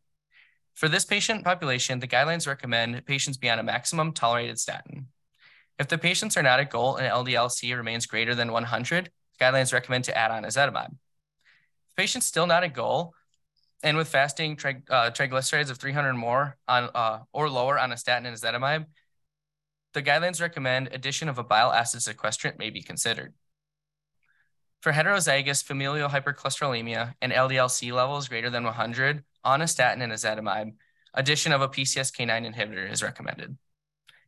For 0.75 0.87
this 0.87 1.03
patient 1.03 1.43
population, 1.43 1.99
the 1.99 2.07
guidelines 2.07 2.45
recommend 2.45 3.03
patients 3.07 3.37
be 3.37 3.49
on 3.49 3.57
a 3.57 3.63
maximum 3.63 4.11
tolerated 4.11 4.59
statin. 4.59 5.07
If 5.79 5.87
the 5.87 5.97
patients 5.97 6.37
are 6.37 6.43
not 6.43 6.59
at 6.59 6.69
goal 6.69 6.97
and 6.97 7.07
LDL-C 7.07 7.73
remains 7.73 8.05
greater 8.05 8.35
than 8.35 8.51
100, 8.51 9.09
guidelines 9.41 9.73
recommend 9.73 10.03
to 10.03 10.15
add 10.15 10.29
on 10.29 10.43
ezetimibe. 10.43 10.91
If 10.91 11.95
patient's 11.97 12.27
still 12.27 12.45
not 12.45 12.63
at 12.63 12.75
goal, 12.75 13.15
and 13.81 13.97
with 13.97 14.07
fasting 14.07 14.55
tri 14.55 14.81
uh, 14.89 15.09
triglycerides 15.11 15.69
of 15.69 15.77
300 15.77 16.13
more 16.13 16.57
on 16.67 16.89
uh, 16.95 17.19
or 17.33 17.49
lower 17.49 17.77
on 17.77 17.91
a 17.91 17.97
statin 17.97 18.25
and 18.25 18.37
ezetimibe, 18.37 18.85
the 19.93 20.03
guidelines 20.03 20.41
recommend 20.41 20.89
addition 20.91 21.29
of 21.29 21.37
a 21.37 21.43
bile 21.43 21.71
acid 21.71 22.01
sequestrant 22.01 22.57
may 22.57 22.69
be 22.69 22.81
considered. 22.81 23.33
For 24.81 24.91
heterozygous 24.91 25.63
familial 25.63 26.09
hypercholesterolemia 26.09 27.13
and 27.21 27.31
LDL-C 27.31 27.91
levels 27.91 28.27
greater 28.27 28.49
than 28.49 28.65
100 28.65 29.23
on 29.43 29.61
a 29.61 29.67
statin 29.67 30.01
and 30.01 30.11
ezetimibe, 30.11 30.73
addition 31.13 31.53
of 31.53 31.61
a 31.61 31.69
PCSK9 31.69 32.53
inhibitor 32.53 32.91
is 32.91 33.01
recommended. 33.01 33.57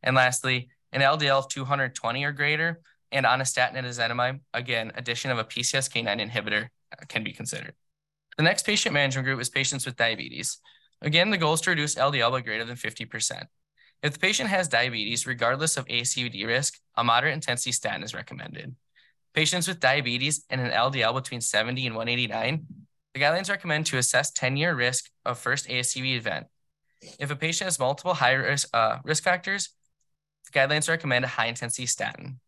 And 0.02 0.16
lastly, 0.16 0.70
an 0.92 1.02
LDL 1.02 1.40
of 1.40 1.48
220 1.48 2.24
or 2.24 2.32
greater 2.32 2.80
and 3.12 3.26
on 3.26 3.40
a 3.40 3.44
statin 3.44 3.76
and 3.76 3.86
ezetimibe, 3.86 4.40
again, 4.54 4.92
addition 4.94 5.30
of 5.30 5.38
a 5.38 5.44
PCSK9 5.44 6.30
inhibitor 6.30 6.68
uh, 6.92 7.04
can 7.08 7.22
be 7.22 7.32
considered. 7.32 7.74
The 8.36 8.42
next 8.42 8.64
patient 8.64 8.92
management 8.92 9.26
group 9.26 9.40
is 9.40 9.48
patients 9.48 9.86
with 9.86 9.96
diabetes. 9.96 10.58
Again, 11.02 11.30
the 11.30 11.38
goal 11.38 11.54
is 11.54 11.60
to 11.62 11.70
reduce 11.70 11.94
LDL 11.94 12.30
by 12.30 12.40
greater 12.40 12.64
than 12.64 12.76
50%. 12.76 13.44
If 14.02 14.12
the 14.12 14.18
patient 14.18 14.50
has 14.50 14.68
diabetes, 14.68 15.26
regardless 15.26 15.76
of 15.76 15.86
ASCVD 15.86 16.46
risk, 16.46 16.78
a 16.96 17.04
moderate 17.04 17.34
intensity 17.34 17.72
statin 17.72 18.02
is 18.02 18.14
recommended. 18.14 18.74
Patients 19.34 19.68
with 19.68 19.80
diabetes 19.80 20.44
and 20.50 20.60
an 20.60 20.70
LDL 20.70 21.14
between 21.14 21.40
70 21.40 21.86
and 21.86 21.96
189, 21.96 22.66
the 23.14 23.20
guidelines 23.20 23.50
recommend 23.50 23.86
to 23.86 23.98
assess 23.98 24.32
10-year 24.32 24.74
risk 24.74 25.10
of 25.24 25.38
first 25.38 25.68
ASCVD 25.68 26.16
event. 26.16 26.46
If 27.18 27.30
a 27.30 27.36
patient 27.36 27.66
has 27.66 27.78
multiple 27.78 28.14
high 28.14 28.32
risk, 28.32 28.68
uh, 28.74 28.98
risk 29.04 29.22
factors, 29.22 29.70
the 30.46 30.58
guidelines 30.58 30.88
recommend 30.88 31.24
a 31.24 31.28
high-intensity 31.28 31.86
statin. 31.86 32.40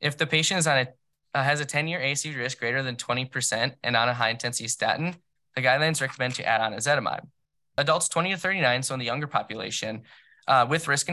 If 0.00 0.16
the 0.16 0.26
patient 0.26 0.60
is 0.60 0.66
on 0.66 0.78
a, 0.78 0.88
uh, 1.34 1.42
has 1.42 1.60
a 1.60 1.66
10-year 1.66 2.00
ASCVD 2.00 2.36
risk 2.36 2.58
greater 2.58 2.82
than 2.82 2.96
20% 2.96 3.74
and 3.82 3.96
on 3.96 4.08
a 4.08 4.14
high-intensity 4.14 4.68
statin, 4.68 5.16
the 5.56 5.62
guidelines 5.62 6.00
recommend 6.00 6.34
to 6.34 6.44
add 6.44 6.60
on 6.60 6.72
ezetimibe 6.72 7.26
adults 7.80 8.08
20 8.08 8.30
to 8.32 8.36
39, 8.36 8.82
so 8.82 8.94
in 8.94 9.00
the 9.00 9.06
younger 9.06 9.26
population, 9.26 10.02
uh, 10.46 10.66
with 10.68 10.88
risk, 10.88 11.08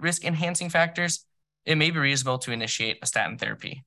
risk 0.00 0.24
enhancing 0.24 0.70
factors, 0.70 1.24
it 1.64 1.76
may 1.76 1.90
be 1.90 1.98
reasonable 1.98 2.38
to 2.38 2.52
initiate 2.52 2.98
a 3.02 3.06
statin 3.06 3.38
therapy. 3.38 3.84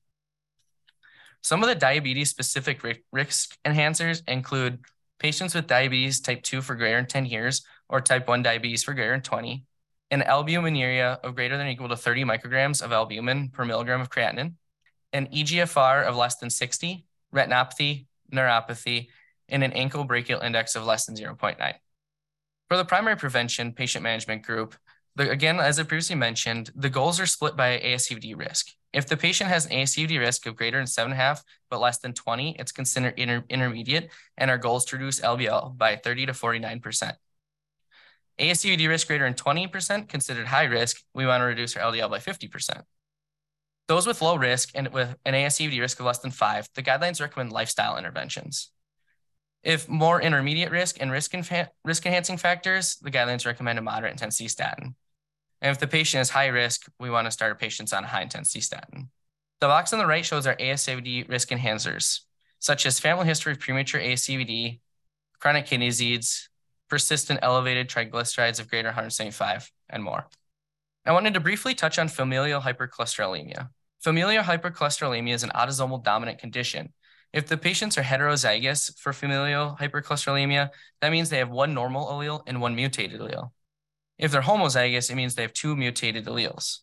Some 1.42 1.62
of 1.62 1.68
the 1.68 1.74
diabetes 1.74 2.30
specific 2.30 2.82
risk 3.10 3.56
enhancers 3.64 4.22
include 4.28 4.78
patients 5.18 5.54
with 5.54 5.66
diabetes 5.66 6.20
type 6.20 6.42
2 6.42 6.62
for 6.62 6.76
greater 6.76 6.96
than 6.96 7.06
10 7.06 7.26
years 7.26 7.62
or 7.88 8.00
type 8.00 8.28
1 8.28 8.42
diabetes 8.42 8.84
for 8.84 8.94
greater 8.94 9.12
than 9.12 9.22
20, 9.22 9.64
an 10.12 10.20
albuminuria 10.20 11.18
of 11.24 11.34
greater 11.34 11.56
than 11.56 11.66
or 11.66 11.70
equal 11.70 11.88
to 11.88 11.96
30 11.96 12.24
micrograms 12.24 12.82
of 12.82 12.92
albumin 12.92 13.48
per 13.48 13.64
milligram 13.64 14.00
of 14.00 14.10
creatinine, 14.10 14.54
an 15.12 15.26
EGFR 15.26 16.04
of 16.04 16.16
less 16.16 16.36
than 16.36 16.50
60, 16.50 17.04
retinopathy, 17.34 18.06
neuropathy, 18.32 19.08
and 19.48 19.64
an 19.64 19.72
ankle 19.72 20.04
brachial 20.04 20.40
index 20.40 20.76
of 20.76 20.84
less 20.84 21.06
than 21.06 21.16
0.9. 21.16 21.74
For 22.72 22.78
the 22.78 22.86
primary 22.86 23.16
prevention 23.16 23.74
patient 23.74 24.02
management 24.02 24.44
group, 24.44 24.74
the, 25.14 25.30
again, 25.30 25.60
as 25.60 25.78
I 25.78 25.82
previously 25.82 26.16
mentioned, 26.16 26.70
the 26.74 26.88
goals 26.88 27.20
are 27.20 27.26
split 27.26 27.54
by 27.54 27.78
ASCVD 27.78 28.34
risk. 28.34 28.68
If 28.94 29.06
the 29.06 29.14
patient 29.18 29.50
has 29.50 29.66
an 29.66 29.72
ASCVD 29.72 30.18
risk 30.18 30.46
of 30.46 30.56
greater 30.56 30.78
than 30.78 30.86
7.5 30.86 31.42
but 31.68 31.80
less 31.80 31.98
than 31.98 32.14
20, 32.14 32.56
it's 32.58 32.72
considered 32.72 33.12
inter 33.18 33.44
intermediate, 33.50 34.10
and 34.38 34.50
our 34.50 34.56
goal 34.56 34.78
is 34.78 34.86
to 34.86 34.96
reduce 34.96 35.20
LDL 35.20 35.76
by 35.76 35.96
30 35.96 36.24
to 36.24 36.32
49%. 36.32 37.12
ASCVD 38.40 38.88
risk 38.88 39.06
greater 39.06 39.24
than 39.24 39.34
20% 39.34 40.08
considered 40.08 40.46
high 40.46 40.64
risk, 40.64 41.02
we 41.12 41.26
want 41.26 41.42
to 41.42 41.44
reduce 41.44 41.76
our 41.76 41.92
LDL 41.92 42.08
by 42.08 42.20
50%. 42.20 42.84
Those 43.86 44.06
with 44.06 44.22
low 44.22 44.36
risk 44.36 44.70
and 44.74 44.88
with 44.88 45.14
an 45.26 45.34
ASCVD 45.34 45.78
risk 45.78 46.00
of 46.00 46.06
less 46.06 46.20
than 46.20 46.30
5, 46.30 46.68
the 46.74 46.82
guidelines 46.82 47.20
recommend 47.20 47.52
lifestyle 47.52 47.98
interventions. 47.98 48.71
If 49.62 49.88
more 49.88 50.20
intermediate 50.20 50.72
risk 50.72 50.96
and 51.00 51.12
risk, 51.12 51.32
risk 51.84 52.06
enhancing 52.06 52.36
factors, 52.36 52.96
the 52.96 53.10
guidelines 53.10 53.46
recommend 53.46 53.78
a 53.78 53.82
moderate 53.82 54.12
intensity 54.12 54.48
statin. 54.48 54.96
And 55.60 55.70
if 55.70 55.78
the 55.78 55.86
patient 55.86 56.20
is 56.20 56.30
high 56.30 56.48
risk, 56.48 56.86
we 56.98 57.10
want 57.10 57.26
to 57.26 57.30
start 57.30 57.60
patients 57.60 57.92
on 57.92 58.02
a 58.02 58.08
high 58.08 58.22
intensity 58.22 58.60
statin. 58.60 59.10
The 59.60 59.68
box 59.68 59.92
on 59.92 60.00
the 60.00 60.06
right 60.06 60.26
shows 60.26 60.46
our 60.48 60.56
ASCVD 60.56 61.28
risk 61.28 61.50
enhancers, 61.50 62.20
such 62.58 62.84
as 62.84 62.98
family 62.98 63.26
history 63.26 63.52
of 63.52 63.60
premature 63.60 64.00
ASCVD, 64.00 64.80
chronic 65.38 65.66
kidney 65.66 65.86
disease, 65.86 66.48
persistent 66.88 67.38
elevated 67.42 67.88
triglycerides 67.88 68.58
of 68.58 68.68
greater 68.68 68.88
175, 68.88 69.70
and 69.88 70.02
more. 70.02 70.26
I 71.06 71.12
wanted 71.12 71.34
to 71.34 71.40
briefly 71.40 71.74
touch 71.74 71.98
on 72.00 72.08
familial 72.08 72.60
hypercholesterolemia. 72.60 73.68
Familial 74.00 74.42
hypercholesterolemia 74.42 75.34
is 75.34 75.44
an 75.44 75.52
autosomal 75.54 76.02
dominant 76.02 76.40
condition 76.40 76.92
if 77.32 77.46
the 77.46 77.56
patients 77.56 77.96
are 77.96 78.02
heterozygous 78.02 78.98
for 78.98 79.12
familial 79.12 79.76
hypercholesterolemia, 79.80 80.70
that 81.00 81.10
means 81.10 81.30
they 81.30 81.38
have 81.38 81.50
one 81.50 81.72
normal 81.72 82.06
allele 82.06 82.42
and 82.46 82.60
one 82.60 82.74
mutated 82.74 83.20
allele. 83.20 83.50
If 84.18 84.30
they're 84.30 84.42
homozygous, 84.42 85.10
it 85.10 85.14
means 85.14 85.34
they 85.34 85.42
have 85.42 85.54
two 85.54 85.74
mutated 85.74 86.26
alleles. 86.26 86.80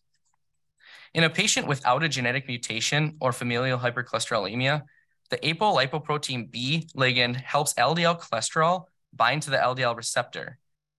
In 1.14 1.24
a 1.24 1.30
patient 1.30 1.66
without 1.66 2.02
a 2.02 2.08
genetic 2.08 2.46
mutation 2.48 3.16
or 3.20 3.32
familial 3.32 3.78
hypercholesterolemia, 3.78 4.82
the 5.30 5.38
apolipoprotein 5.38 6.50
B 6.50 6.88
ligand 6.96 7.36
helps 7.36 7.74
LDL 7.74 8.20
cholesterol 8.20 8.84
bind 9.12 9.42
to 9.42 9.50
the 9.50 9.56
LDL 9.56 9.96
receptor. 9.96 10.58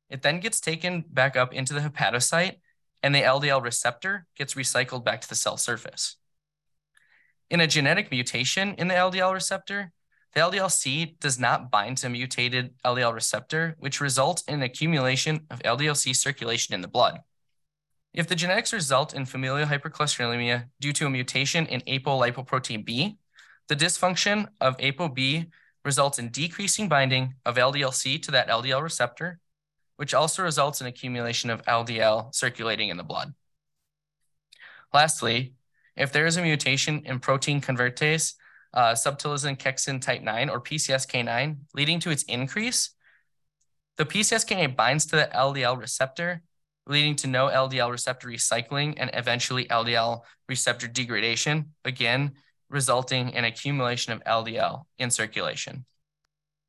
It 0.09 0.21
then 0.21 0.39
gets 0.39 0.59
taken 0.59 1.03
back 1.09 1.35
up 1.35 1.53
into 1.53 1.73
the 1.73 1.79
hepatocyte, 1.81 2.55
and 3.03 3.13
the 3.13 3.21
LDL 3.21 3.63
receptor 3.63 4.25
gets 4.35 4.53
recycled 4.53 5.03
back 5.03 5.21
to 5.21 5.29
the 5.29 5.35
cell 5.35 5.57
surface. 5.57 6.17
In 7.51 7.59
a 7.59 7.67
genetic 7.67 8.11
mutation 8.11 8.75
in 8.75 8.87
the 8.87 8.93
LDL 8.93 9.33
receptor, 9.33 9.91
the 10.33 10.39
LDL-C 10.39 11.17
does 11.19 11.37
not 11.37 11.69
bind 11.69 11.97
to 11.97 12.07
mutated 12.07 12.73
LDL 12.85 13.13
receptor, 13.13 13.75
which 13.77 13.99
results 13.99 14.41
in 14.47 14.63
accumulation 14.63 15.41
of 15.49 15.61
LDL-C 15.63 16.13
circulation 16.13 16.73
in 16.73 16.79
the 16.79 16.87
blood. 16.87 17.19
If 18.13 18.29
the 18.29 18.35
genetics 18.35 18.71
result 18.71 19.13
in 19.13 19.25
familial 19.25 19.67
hypercholesterolemia 19.67 20.69
due 20.79 20.93
to 20.93 21.07
a 21.07 21.09
mutation 21.09 21.65
in 21.65 21.81
apolipoprotein 21.81 22.85
B, 22.85 23.17
the 23.67 23.75
dysfunction 23.75 24.47
of 24.61 24.77
ApoB 24.77 25.49
results 25.83 26.19
in 26.19 26.29
decreasing 26.29 26.87
binding 26.87 27.35
of 27.45 27.57
LDL-C 27.57 28.17
to 28.19 28.31
that 28.31 28.47
LDL 28.47 28.81
receptor, 28.81 29.41
which 29.97 30.13
also 30.13 30.41
results 30.41 30.79
in 30.79 30.87
accumulation 30.87 31.49
of 31.49 31.61
LDL 31.65 32.33
circulating 32.33 32.87
in 32.87 32.95
the 32.95 33.03
blood. 33.03 33.33
Lastly, 34.93 35.55
if 35.95 36.11
there 36.11 36.25
is 36.25 36.37
a 36.37 36.41
mutation 36.41 37.01
in 37.05 37.19
protein 37.19 37.61
convertase, 37.61 38.33
uh, 38.73 38.93
subtilisin 38.93 39.57
kexin 39.57 40.01
type 40.01 40.21
9 40.21 40.49
or 40.49 40.61
PCSK9 40.61 41.57
leading 41.73 41.99
to 41.99 42.09
its 42.09 42.23
increase, 42.23 42.91
the 43.97 44.05
PCSK9 44.05 44.75
binds 44.75 45.05
to 45.07 45.15
the 45.17 45.29
LDL 45.33 45.79
receptor, 45.79 46.41
leading 46.87 47.15
to 47.17 47.27
no 47.27 47.47
LDL 47.47 47.91
receptor 47.91 48.27
recycling 48.27 48.95
and 48.97 49.11
eventually 49.13 49.65
LDL 49.65 50.21
receptor 50.47 50.87
degradation, 50.87 51.73
again, 51.85 52.31
resulting 52.69 53.29
in 53.29 53.45
accumulation 53.45 54.13
of 54.13 54.23
LDL 54.23 54.85
in 54.97 55.11
circulation. 55.11 55.85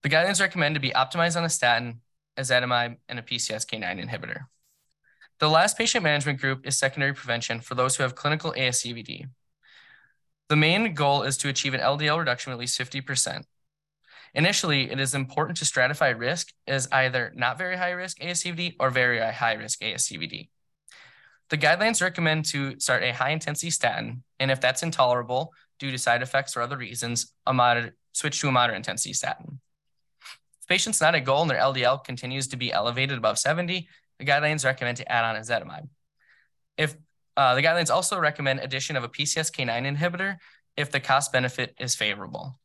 The 0.02 0.08
guidelines 0.08 0.40
recommend 0.40 0.74
to 0.74 0.80
be 0.80 0.90
optimized 0.90 1.36
on 1.36 1.44
a 1.44 1.48
statin, 1.48 2.00
ezetimibe, 2.36 2.96
and 3.08 3.18
a 3.18 3.22
PCSK9 3.22 4.04
inhibitor. 4.04 4.46
The 5.42 5.50
last 5.50 5.76
patient 5.76 6.04
management 6.04 6.40
group 6.40 6.64
is 6.68 6.78
secondary 6.78 7.12
prevention 7.12 7.58
for 7.58 7.74
those 7.74 7.96
who 7.96 8.04
have 8.04 8.14
clinical 8.14 8.54
ASCVD. 8.56 9.24
The 10.48 10.54
main 10.54 10.94
goal 10.94 11.24
is 11.24 11.36
to 11.38 11.48
achieve 11.48 11.74
an 11.74 11.80
LDL 11.80 12.16
reduction 12.16 12.52
of 12.52 12.56
at 12.56 12.60
least 12.60 12.78
50%. 12.78 13.42
Initially, 14.34 14.88
it 14.88 15.00
is 15.00 15.16
important 15.16 15.58
to 15.58 15.64
stratify 15.64 16.16
risk 16.16 16.52
as 16.68 16.86
either 16.92 17.32
not 17.34 17.58
very 17.58 17.76
high 17.76 17.90
risk 17.90 18.20
ASCVD 18.20 18.76
or 18.78 18.90
very 18.90 19.18
high 19.18 19.54
risk 19.54 19.80
ASCVD. 19.80 20.48
The 21.50 21.58
guidelines 21.58 22.00
recommend 22.00 22.44
to 22.50 22.78
start 22.78 23.02
a 23.02 23.12
high 23.12 23.30
intensity 23.30 23.70
statin, 23.70 24.22
and 24.38 24.48
if 24.48 24.60
that's 24.60 24.84
intolerable 24.84 25.52
due 25.80 25.90
to 25.90 25.98
side 25.98 26.22
effects 26.22 26.56
or 26.56 26.60
other 26.60 26.76
reasons, 26.76 27.32
a 27.48 27.52
moderate, 27.52 27.94
switch 28.12 28.40
to 28.42 28.48
a 28.48 28.52
moderate 28.52 28.76
intensity 28.76 29.12
statin. 29.12 29.58
If 30.60 30.68
patient's 30.68 31.00
not 31.00 31.16
at 31.16 31.24
goal 31.24 31.42
and 31.42 31.50
their 31.50 31.58
LDL 31.58 32.04
continues 32.04 32.46
to 32.46 32.56
be 32.56 32.72
elevated 32.72 33.18
above 33.18 33.40
70, 33.40 33.88
the 34.22 34.30
guidelines 34.30 34.64
recommend 34.64 34.98
to 34.98 35.10
add 35.10 35.24
on 35.24 35.40
ezetimibe. 35.40 35.88
If 36.76 36.94
uh, 37.36 37.56
the 37.56 37.62
guidelines 37.62 37.90
also 37.90 38.18
recommend 38.18 38.60
addition 38.60 38.96
of 38.96 39.02
a 39.02 39.08
PCSK9 39.08 39.96
inhibitor 39.96 40.36
if 40.76 40.92
the 40.92 41.00
cost 41.00 41.32
benefit 41.32 41.74
is 41.80 41.96
favorable. 41.96 42.58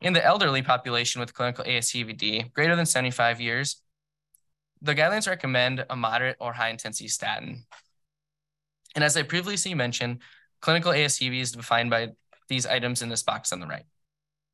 In 0.00 0.14
the 0.14 0.24
elderly 0.24 0.62
population 0.62 1.20
with 1.20 1.34
clinical 1.34 1.64
ASCVD 1.64 2.52
greater 2.54 2.76
than 2.76 2.86
75 2.86 3.40
years, 3.40 3.82
the 4.80 4.94
guidelines 4.94 5.28
recommend 5.28 5.84
a 5.90 5.96
moderate 5.96 6.36
or 6.40 6.52
high 6.52 6.70
intensity 6.70 7.08
statin. 7.08 7.64
And 8.94 9.04
as 9.04 9.16
I 9.16 9.22
previously 9.22 9.74
mentioned, 9.74 10.22
clinical 10.62 10.92
ASCVD 10.92 11.40
is 11.40 11.52
defined 11.52 11.90
by 11.90 12.12
these 12.48 12.64
items 12.64 13.02
in 13.02 13.10
this 13.10 13.22
box 13.22 13.52
on 13.52 13.60
the 13.60 13.66
right. 13.66 13.84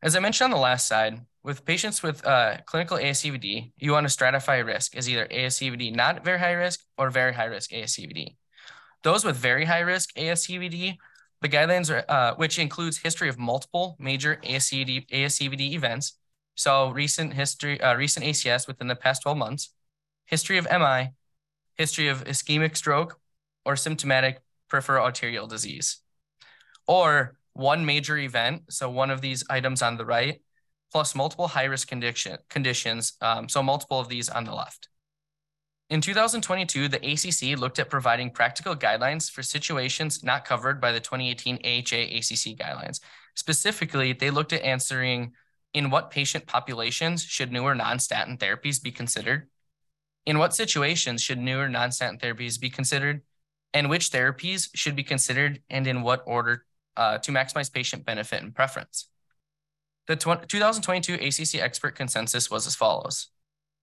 As 0.02 0.16
I 0.16 0.20
mentioned 0.20 0.46
on 0.46 0.58
the 0.58 0.62
last 0.62 0.88
slide, 0.88 1.20
with 1.44 1.64
patients 1.66 2.02
with 2.02 2.26
uh, 2.26 2.56
clinical 2.64 2.96
ASCVD, 2.96 3.72
you 3.76 3.92
want 3.92 4.08
to 4.08 4.16
stratify 4.16 4.64
risk 4.64 4.96
as 4.96 5.08
either 5.08 5.26
ASCVD 5.26 5.94
not 5.94 6.24
very 6.24 6.38
high 6.38 6.52
risk 6.52 6.80
or 6.96 7.10
very 7.10 7.34
high 7.34 7.44
risk 7.44 7.70
ASCVD. 7.70 8.36
Those 9.02 9.24
with 9.24 9.36
very 9.36 9.66
high 9.66 9.80
risk 9.80 10.14
ASCVD, 10.14 10.96
the 11.42 11.48
guidelines 11.48 11.94
are, 11.94 12.04
uh, 12.08 12.34
which 12.36 12.58
includes 12.58 12.96
history 12.96 13.28
of 13.28 13.38
multiple 13.38 13.96
major 14.00 14.40
ASCVD, 14.42 15.06
ASCVD 15.10 15.74
events, 15.74 16.18
so 16.54 16.88
recent 16.88 17.34
history, 17.34 17.78
uh, 17.78 17.94
recent 17.94 18.24
ACS 18.24 18.66
within 18.66 18.88
the 18.88 18.96
past 18.96 19.22
12 19.22 19.36
months, 19.36 19.74
history 20.24 20.56
of 20.56 20.66
MI, 20.70 21.10
history 21.76 22.08
of 22.08 22.24
ischemic 22.24 22.74
stroke, 22.74 23.20
or 23.66 23.76
symptomatic 23.76 24.40
peripheral 24.70 25.04
arterial 25.04 25.46
disease, 25.46 25.98
or 26.86 27.36
one 27.52 27.84
major 27.84 28.16
event. 28.16 28.62
So 28.70 28.88
one 28.88 29.10
of 29.10 29.20
these 29.20 29.44
items 29.50 29.82
on 29.82 29.98
the 29.98 30.06
right, 30.06 30.40
plus 30.94 31.16
multiple 31.16 31.48
high 31.48 31.64
risk 31.64 31.88
condition, 31.88 32.38
conditions. 32.48 33.14
Um, 33.20 33.48
so 33.48 33.64
multiple 33.64 33.98
of 33.98 34.08
these 34.08 34.28
on 34.28 34.44
the 34.44 34.54
left. 34.54 34.88
In 35.90 36.00
2022, 36.00 36.86
the 36.86 36.98
ACC 36.98 37.58
looked 37.58 37.80
at 37.80 37.90
providing 37.90 38.30
practical 38.30 38.76
guidelines 38.76 39.28
for 39.28 39.42
situations 39.42 40.22
not 40.22 40.44
covered 40.44 40.80
by 40.80 40.92
the 40.92 41.00
2018 41.00 41.56
AHA 41.56 42.16
ACC 42.16 42.56
guidelines. 42.56 43.00
Specifically, 43.34 44.12
they 44.12 44.30
looked 44.30 44.52
at 44.52 44.62
answering 44.62 45.32
in 45.72 45.90
what 45.90 46.12
patient 46.12 46.46
populations 46.46 47.24
should 47.24 47.50
newer 47.50 47.74
non-statin 47.74 48.38
therapies 48.38 48.80
be 48.80 48.92
considered? 48.92 49.48
In 50.26 50.38
what 50.38 50.54
situations 50.54 51.20
should 51.20 51.38
newer 51.38 51.68
non-statin 51.68 52.20
therapies 52.20 52.60
be 52.60 52.70
considered? 52.70 53.22
And 53.72 53.90
which 53.90 54.12
therapies 54.12 54.68
should 54.74 54.94
be 54.94 55.02
considered 55.02 55.60
and 55.68 55.88
in 55.88 56.02
what 56.02 56.22
order 56.24 56.64
uh, 56.96 57.18
to 57.18 57.32
maximize 57.32 57.72
patient 57.72 58.06
benefit 58.06 58.44
and 58.44 58.54
preference? 58.54 59.08
The 60.06 60.16
2022 60.16 61.14
ACC 61.14 61.62
expert 61.62 61.94
consensus 61.94 62.50
was 62.50 62.66
as 62.66 62.74
follows. 62.74 63.28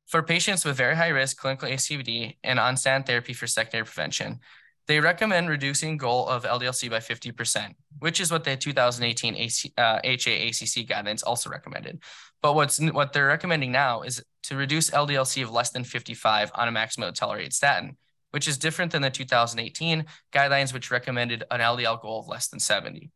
For 0.05 0.21
patients 0.21 0.63
with 0.63 0.77
very 0.77 0.95
high 0.95 1.07
risk 1.07 1.37
clinical 1.37 1.67
ASCVD 1.67 2.35
and 2.43 2.59
on 2.59 2.77
statin 2.77 3.03
therapy 3.03 3.33
for 3.33 3.47
secondary 3.47 3.85
prevention, 3.85 4.39
they 4.87 4.99
recommend 4.99 5.49
reducing 5.49 5.97
goal 5.97 6.27
of 6.27 6.43
LDLC 6.43 6.89
by 6.89 6.97
50%, 6.99 7.73
which 7.99 8.19
is 8.19 8.31
what 8.31 8.43
the 8.43 8.55
2018 8.55 9.35
AC, 9.35 9.73
uh, 9.77 9.99
HAACC 10.03 10.87
guidelines 10.87 11.23
also 11.25 11.49
recommended. 11.49 12.03
But 12.41 12.55
what's 12.55 12.79
what 12.79 13.13
they're 13.13 13.27
recommending 13.27 13.71
now 13.71 14.01
is 14.01 14.23
to 14.43 14.55
reduce 14.55 14.89
LDLC 14.89 15.43
of 15.43 15.51
less 15.51 15.69
than 15.69 15.83
55 15.83 16.51
on 16.55 16.67
a 16.67 16.71
maximum 16.71 17.13
tolerated 17.13 17.53
statin, 17.53 17.97
which 18.31 18.47
is 18.47 18.57
different 18.57 18.91
than 18.91 19.01
the 19.01 19.09
2018 19.09 20.05
guidelines, 20.33 20.73
which 20.73 20.91
recommended 20.91 21.45
an 21.49 21.61
LDL 21.61 22.01
goal 22.01 22.19
of 22.19 22.27
less 22.27 22.47
than 22.47 22.59
70. 22.59 23.11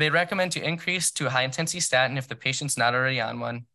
They 0.00 0.08
recommend 0.08 0.52
to 0.52 0.66
increase 0.66 1.10
to 1.10 1.26
a 1.26 1.30
high 1.30 1.42
intensity 1.42 1.80
statin 1.80 2.16
if 2.16 2.26
the 2.26 2.34
patient's 2.34 2.78
not 2.78 2.94
already 2.94 3.20
on 3.20 3.38
one. 3.38 3.66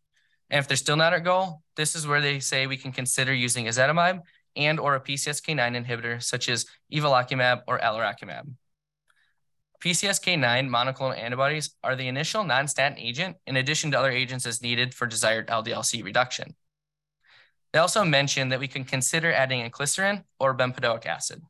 And 0.50 0.58
if 0.58 0.67
they're 0.67 0.75
still 0.75 0.96
not 0.96 1.13
at 1.13 1.24
goal, 1.24 1.62
this 1.75 1.96
is 1.96 2.08
where 2.08 2.20
they 2.20 2.39
say 2.39 2.65
we 2.65 2.77
can 2.77 2.91
consider 2.91 3.32
using 3.32 3.65
ezetimibe 3.65 4.22
and 4.55 4.79
or 4.79 4.96
a 4.96 5.00
PCSK9 5.00 5.86
inhibitor 5.86 6.24
such 6.24 6.50
as 6.50 6.65
evolocumab 6.91 7.62
or 7.67 7.77
alirocumab. 7.77 8.51
PCSK9 9.84 10.67
monoclonal 10.67 11.15
antibodies 11.15 11.75
are 11.84 11.96
the 11.96 12.08
initial 12.08 12.44
non-statin 12.44 12.98
agent 12.98 13.38
in 13.46 13.58
addition 13.58 13.91
to 13.91 14.00
other 14.00 14.10
agents 14.10 14.48
as 14.48 14.63
needed 14.63 14.96
for 14.96 15.05
desired 15.05 15.48
LDL-C 15.48 16.01
reduction. 16.01 16.55
They 17.72 17.77
also 17.77 18.03
mention 18.03 18.50
that 18.50 18.60
we 18.60 18.67
can 18.67 18.84
consider 18.84 19.32
adding 19.32 19.70
inclisiran 19.70 20.24
or 20.39 20.58
bempedoic 20.58 21.05
acid. 21.05 21.44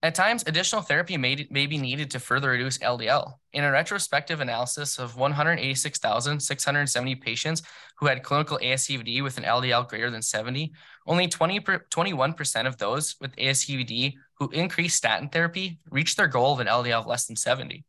At 0.00 0.14
times, 0.14 0.44
additional 0.46 0.82
therapy 0.82 1.16
may, 1.16 1.48
may 1.50 1.66
be 1.66 1.76
needed 1.76 2.12
to 2.12 2.20
further 2.20 2.50
reduce 2.50 2.78
LDL. 2.78 3.32
In 3.52 3.64
a 3.64 3.72
retrospective 3.72 4.40
analysis 4.40 4.96
of 4.96 5.16
186,670 5.16 7.16
patients 7.16 7.62
who 7.98 8.06
had 8.06 8.22
clinical 8.22 8.60
ASCVD 8.62 9.24
with 9.24 9.38
an 9.38 9.44
LDL 9.44 9.88
greater 9.88 10.08
than 10.08 10.22
70, 10.22 10.72
only 11.08 11.26
20 11.26 11.60
per, 11.60 11.84
21% 11.90 12.68
of 12.68 12.78
those 12.78 13.16
with 13.20 13.34
ASCVD 13.34 14.14
who 14.34 14.48
increased 14.50 14.96
statin 14.96 15.30
therapy 15.30 15.80
reached 15.90 16.16
their 16.16 16.28
goal 16.28 16.52
of 16.52 16.60
an 16.60 16.68
LDL 16.68 17.00
of 17.00 17.06
less 17.06 17.26
than 17.26 17.34
70. 17.34 17.84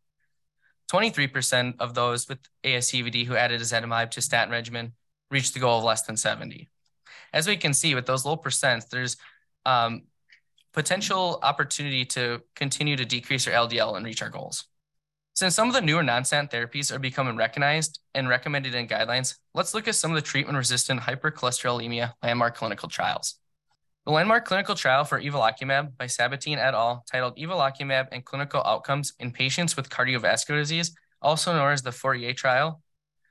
23% 0.92 1.76
of 1.80 1.94
those 1.94 2.28
with 2.28 2.40
ASCVD 2.64 3.28
who 3.28 3.36
added 3.36 3.62
ezetimibe 3.62 4.10
to 4.10 4.22
statin 4.22 4.52
regimen 4.52 4.94
reached 5.30 5.54
the 5.54 5.60
goal 5.60 5.78
of 5.78 5.84
less 5.84 6.02
than 6.02 6.18
70. 6.18 6.70
As 7.32 7.48
we 7.48 7.56
can 7.56 7.76
see 7.76 7.94
with 7.94 8.08
those 8.08 8.26
low 8.26 8.36
percents, 8.36 8.90
there's 8.90 9.16
um, 9.64 10.06
potential 10.74 11.40
opportunity 11.42 12.06
to 12.06 12.44
continue 12.56 12.96
to 12.96 13.06
decrease 13.06 13.48
our 13.48 13.54
LDL 13.54 13.98
and 13.98 14.06
reach 14.06 14.22
our 14.22 14.30
goals. 14.30 14.66
Since 15.34 15.56
some 15.56 15.70
of 15.70 15.74
the 15.74 15.82
newer 15.82 16.04
non-statin 16.04 16.50
therapies 16.50 16.92
are 16.92 17.00
becoming 17.00 17.38
recognized 17.38 18.00
and 18.14 18.28
recommended 18.28 18.76
in 18.76 18.88
guidelines, 18.88 19.38
let's 19.54 19.74
look 19.74 19.88
at 19.88 19.96
some 19.96 20.12
of 20.12 20.16
the 20.16 20.22
treatment-resistant 20.22 21.00
hypercholesterolemia 21.02 22.12
landmark 22.22 22.58
clinical 22.58 22.90
trials. 22.90 23.36
The 24.06 24.12
landmark 24.12 24.44
clinical 24.46 24.76
trial 24.76 25.06
for 25.06 25.22
evolocumab 25.22 25.96
by 25.98 26.08
Sabatine 26.08 26.58
et 26.58 26.74
al., 26.74 27.06
titled 27.10 27.38
Evolocumab 27.38 28.10
and 28.12 28.26
Clinical 28.26 28.62
Outcomes 28.66 29.14
in 29.20 29.32
Patients 29.32 29.78
with 29.78 29.90
Cardiovascular 29.90 30.58
Disease, 30.58 30.94
also 31.22 31.54
known 31.54 31.72
as 31.72 31.84
the 31.84 31.92
Fourier 31.92 32.34
trial, 32.34 32.82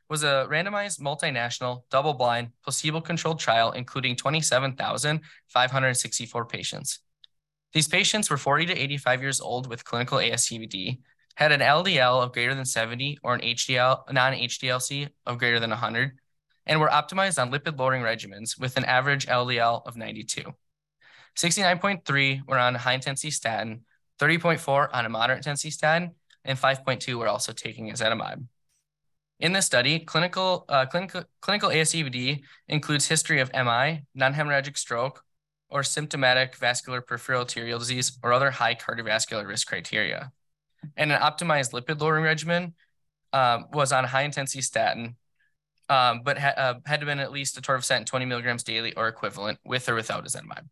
was 0.08 0.22
a 0.22 0.46
randomized, 0.50 1.00
multinational, 1.00 1.82
double-blind, 1.90 2.52
placebo-controlled 2.62 3.38
trial 3.38 3.72
including 3.72 4.16
27,564 4.16 6.44
patients. 6.46 7.00
These 7.72 7.88
patients 7.88 8.30
were 8.30 8.36
40 8.36 8.66
to 8.66 8.78
85 8.78 9.22
years 9.22 9.40
old 9.40 9.68
with 9.68 9.84
clinical 9.84 10.18
ASCVD, 10.18 11.00
had 11.34 11.52
an 11.52 11.60
LDL 11.60 12.22
of 12.22 12.32
greater 12.32 12.54
than 12.54 12.64
70 12.64 13.18
or 13.22 13.34
an 13.34 13.40
HDL 13.40 14.10
non-HDLC 14.12 15.08
of 15.26 15.38
greater 15.38 15.60
than 15.60 15.70
100, 15.70 16.18
and 16.66 16.80
were 16.80 16.88
optimized 16.88 17.40
on 17.40 17.52
lipid-lowering 17.52 18.02
regimens 18.02 18.58
with 18.58 18.76
an 18.76 18.84
average 18.84 19.26
LDL 19.26 19.86
of 19.86 19.96
92. 19.96 20.42
69.3 21.36 22.40
were 22.48 22.58
on 22.58 22.74
high-intensity 22.74 23.30
statin, 23.30 23.84
30.4 24.18 24.88
on 24.92 25.06
a 25.06 25.08
moderate-intensity 25.08 25.70
statin, 25.70 26.12
and 26.44 26.58
5.2 26.58 27.14
were 27.14 27.28
also 27.28 27.52
taking 27.52 27.90
ezetimibe. 27.90 28.44
In 29.38 29.52
this 29.52 29.66
study, 29.66 30.00
clinical, 30.00 30.64
uh, 30.68 30.86
clinical, 30.86 31.22
clinical 31.40 31.70
ASCVD 31.70 32.42
includes 32.66 33.06
history 33.06 33.40
of 33.40 33.52
MI, 33.52 34.04
non-hemorrhagic 34.14 34.76
stroke, 34.76 35.22
or 35.70 35.82
symptomatic 35.82 36.56
vascular 36.56 37.00
peripheral 37.00 37.40
arterial 37.40 37.78
disease 37.78 38.18
or 38.22 38.32
other 38.32 38.50
high 38.50 38.74
cardiovascular 38.74 39.46
risk 39.46 39.68
criteria. 39.68 40.32
And 40.96 41.12
an 41.12 41.20
optimized 41.20 41.72
lipid 41.72 42.00
lowering 42.00 42.24
regimen 42.24 42.74
uh, 43.32 43.60
was 43.72 43.92
on 43.92 44.04
high 44.04 44.22
intensity 44.22 44.62
statin, 44.62 45.16
um, 45.88 46.22
but 46.24 46.38
ha 46.38 46.52
uh, 46.56 46.74
had 46.86 47.00
to 47.00 47.06
been 47.06 47.18
at 47.18 47.32
least 47.32 47.60
atorvastatin 47.60 48.06
20 48.06 48.24
milligrams 48.24 48.62
daily 48.62 48.94
or 48.94 49.08
equivalent 49.08 49.58
with 49.64 49.88
or 49.88 49.94
without 49.94 50.24
ezetimibe. 50.24 50.68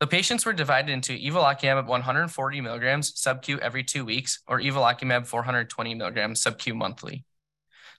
The 0.00 0.06
patients 0.06 0.46
were 0.46 0.54
divided 0.54 0.90
into 0.92 1.12
evolocumab 1.12 1.86
140 1.86 2.60
milligrams 2.62 3.20
sub-Q 3.20 3.58
every 3.58 3.84
two 3.84 4.04
weeks 4.04 4.42
or 4.46 4.60
evolocumab 4.60 5.26
420 5.26 5.94
milligrams 5.94 6.40
sub-Q 6.40 6.74
monthly. 6.74 7.24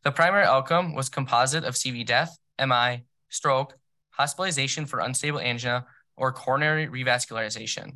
The 0.04 0.12
primary 0.12 0.46
outcome 0.46 0.96
was 0.96 1.10
composite 1.10 1.64
of 1.64 1.76
CV 1.76 2.04
death, 2.04 2.36
MI, 2.60 3.06
stroke, 3.30 3.76
hospitalization 4.10 4.88
for 4.88 5.00
unstable 5.00 5.40
angina, 5.40 5.86
or 6.22 6.32
coronary 6.32 6.88
revascularization. 6.88 7.96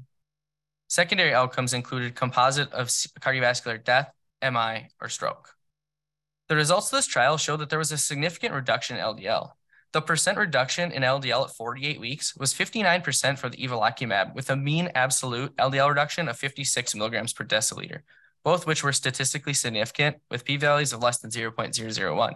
Secondary 0.90 1.32
outcomes 1.34 1.74
included 1.74 2.16
composite 2.16 2.72
of 2.74 2.88
cardiovascular 2.88 3.82
death, 3.82 4.12
MI, 4.42 4.90
or 5.00 5.10
stroke. 5.10 5.52
The 6.50 6.56
results 6.56 6.92
of 6.92 6.98
this 6.98 7.08
trial 7.08 7.38
showed 7.38 7.58
that 7.58 7.70
there 7.70 7.80
was 7.80 7.92
a 7.92 7.98
significant 7.98 8.54
reduction 8.54 8.98
in 8.98 9.04
LDL. 9.04 9.52
The 9.94 10.02
percent 10.02 10.40
reduction 10.40 10.92
in 10.92 11.04
LDL 11.04 11.46
at 11.46 11.56
48 11.56 12.00
weeks 12.00 12.36
was 12.36 12.54
59% 12.54 13.38
for 13.38 13.48
the 13.48 13.58
evolocumab, 13.58 14.34
with 14.34 14.50
a 14.50 14.56
mean 14.56 14.90
absolute 14.96 15.56
LDL 15.58 15.90
reduction 15.90 16.28
of 16.28 16.38
56 16.38 16.96
milligrams 16.96 17.32
per 17.32 17.46
deciliter, 17.46 18.02
both 18.44 18.66
which 18.66 18.84
were 18.84 18.92
statistically 18.92 19.54
significant 19.54 20.18
with 20.32 20.46
p-values 20.46 20.94
of 20.94 21.02
less 21.02 21.20
than 21.20 21.30
0.001. 21.30 22.36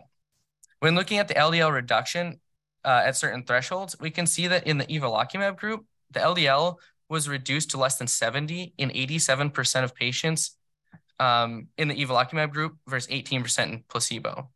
When 0.80 0.95
looking 0.95 1.17
at 1.17 1.28
the 1.28 1.34
LDL 1.34 1.73
reduction 1.73 2.39
uh, 2.85 3.01
at 3.05 3.15
certain 3.15 3.43
thresholds, 3.43 3.95
we 3.99 4.09
can 4.09 4.25
see 4.25 4.47
that 4.47 4.67
in 4.67 4.77
the 4.77 4.85
evolocumab 4.85 5.57
group, 5.57 5.85
the 6.11 6.19
LDL 6.19 6.77
was 7.09 7.27
reduced 7.27 7.71
to 7.71 7.77
less 7.77 7.97
than 7.97 8.07
70 8.07 8.73
in 8.77 8.89
87% 8.89 9.83
of 9.83 9.95
patients 9.95 10.57
um, 11.19 11.67
in 11.77 11.87
the 11.87 11.95
evolocumab 11.95 12.51
group 12.51 12.77
versus 12.87 13.11
18% 13.11 13.63
in 13.63 13.83
placebo. 13.89 14.49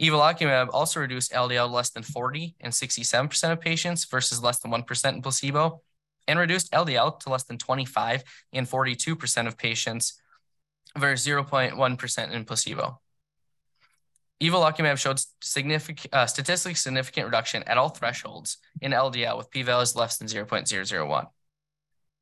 Evolocumab 0.00 0.68
also 0.72 1.00
reduced 1.00 1.32
LDL 1.32 1.70
less 1.70 1.90
than 1.90 2.02
40 2.02 2.54
in 2.60 2.70
67% 2.70 3.52
of 3.52 3.60
patients 3.60 4.04
versus 4.04 4.42
less 4.42 4.60
than 4.60 4.70
1% 4.70 5.12
in 5.12 5.22
placebo, 5.22 5.82
and 6.28 6.38
reduced 6.38 6.70
LDL 6.72 7.18
to 7.20 7.30
less 7.30 7.44
than 7.44 7.58
25 7.58 8.22
in 8.52 8.64
42% 8.64 9.46
of 9.46 9.58
patients 9.58 10.20
versus 10.96 11.26
0.1% 11.26 12.30
in 12.32 12.44
placebo. 12.44 13.00
Evolocumab 14.42 14.98
showed 14.98 15.20
significant, 15.42 16.14
uh, 16.14 16.26
statistically 16.26 16.74
significant 16.74 17.26
reduction 17.26 17.62
at 17.64 17.76
all 17.76 17.88
thresholds 17.88 18.58
in 18.80 18.92
LDL 18.92 19.36
with 19.36 19.50
p-values 19.50 19.96
less 19.96 20.16
than 20.16 20.28
0.001. 20.28 21.26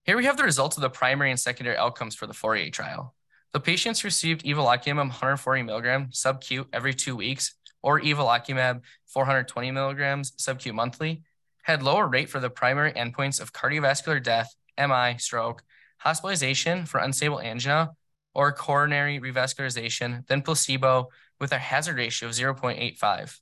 Here 0.05 0.17
we 0.17 0.25
have 0.25 0.37
the 0.37 0.45
results 0.45 0.77
of 0.77 0.83
the 0.83 0.91
primary 0.91 1.31
and 1.31 1.39
secondary 1.39 1.77
outcomes 1.77 2.15
for 2.15 2.27
the 2.27 2.33
Fourier 2.33 2.71
trial. 2.71 3.15
The 3.53 3.61
patients 3.61 4.05
received 4.05 4.45
evolocumab 4.45 4.97
140 4.97 5.63
milligram 5.63 6.09
sub-Q 6.11 6.69
every 6.73 6.95
two 6.95 7.17
weeks 7.17 7.55
or 7.83 8.01
evolocumab 8.01 8.81
420 9.07 9.71
milligrams 9.71 10.33
subQ 10.33 10.75
monthly 10.75 11.23
had 11.63 11.83
lower 11.83 12.07
rate 12.07 12.29
for 12.29 12.41
the 12.41 12.51
primary 12.51 12.93
endpoints 12.93 13.41
of 13.41 13.53
cardiovascular 13.53 14.23
death, 14.23 14.55
MI, 14.79 15.17
stroke, 15.19 15.63
hospitalization 15.99 16.87
for 16.87 16.99
unstable 16.99 17.41
angina, 17.41 17.91
or 18.35 18.53
coronary 18.53 19.19
revascularization 19.19 20.27
than 20.27 20.43
placebo 20.43 21.09
with 21.41 21.53
a 21.53 21.59
hazard 21.59 21.97
ratio 21.97 22.29
of 22.29 22.35
0.85. 22.35 23.41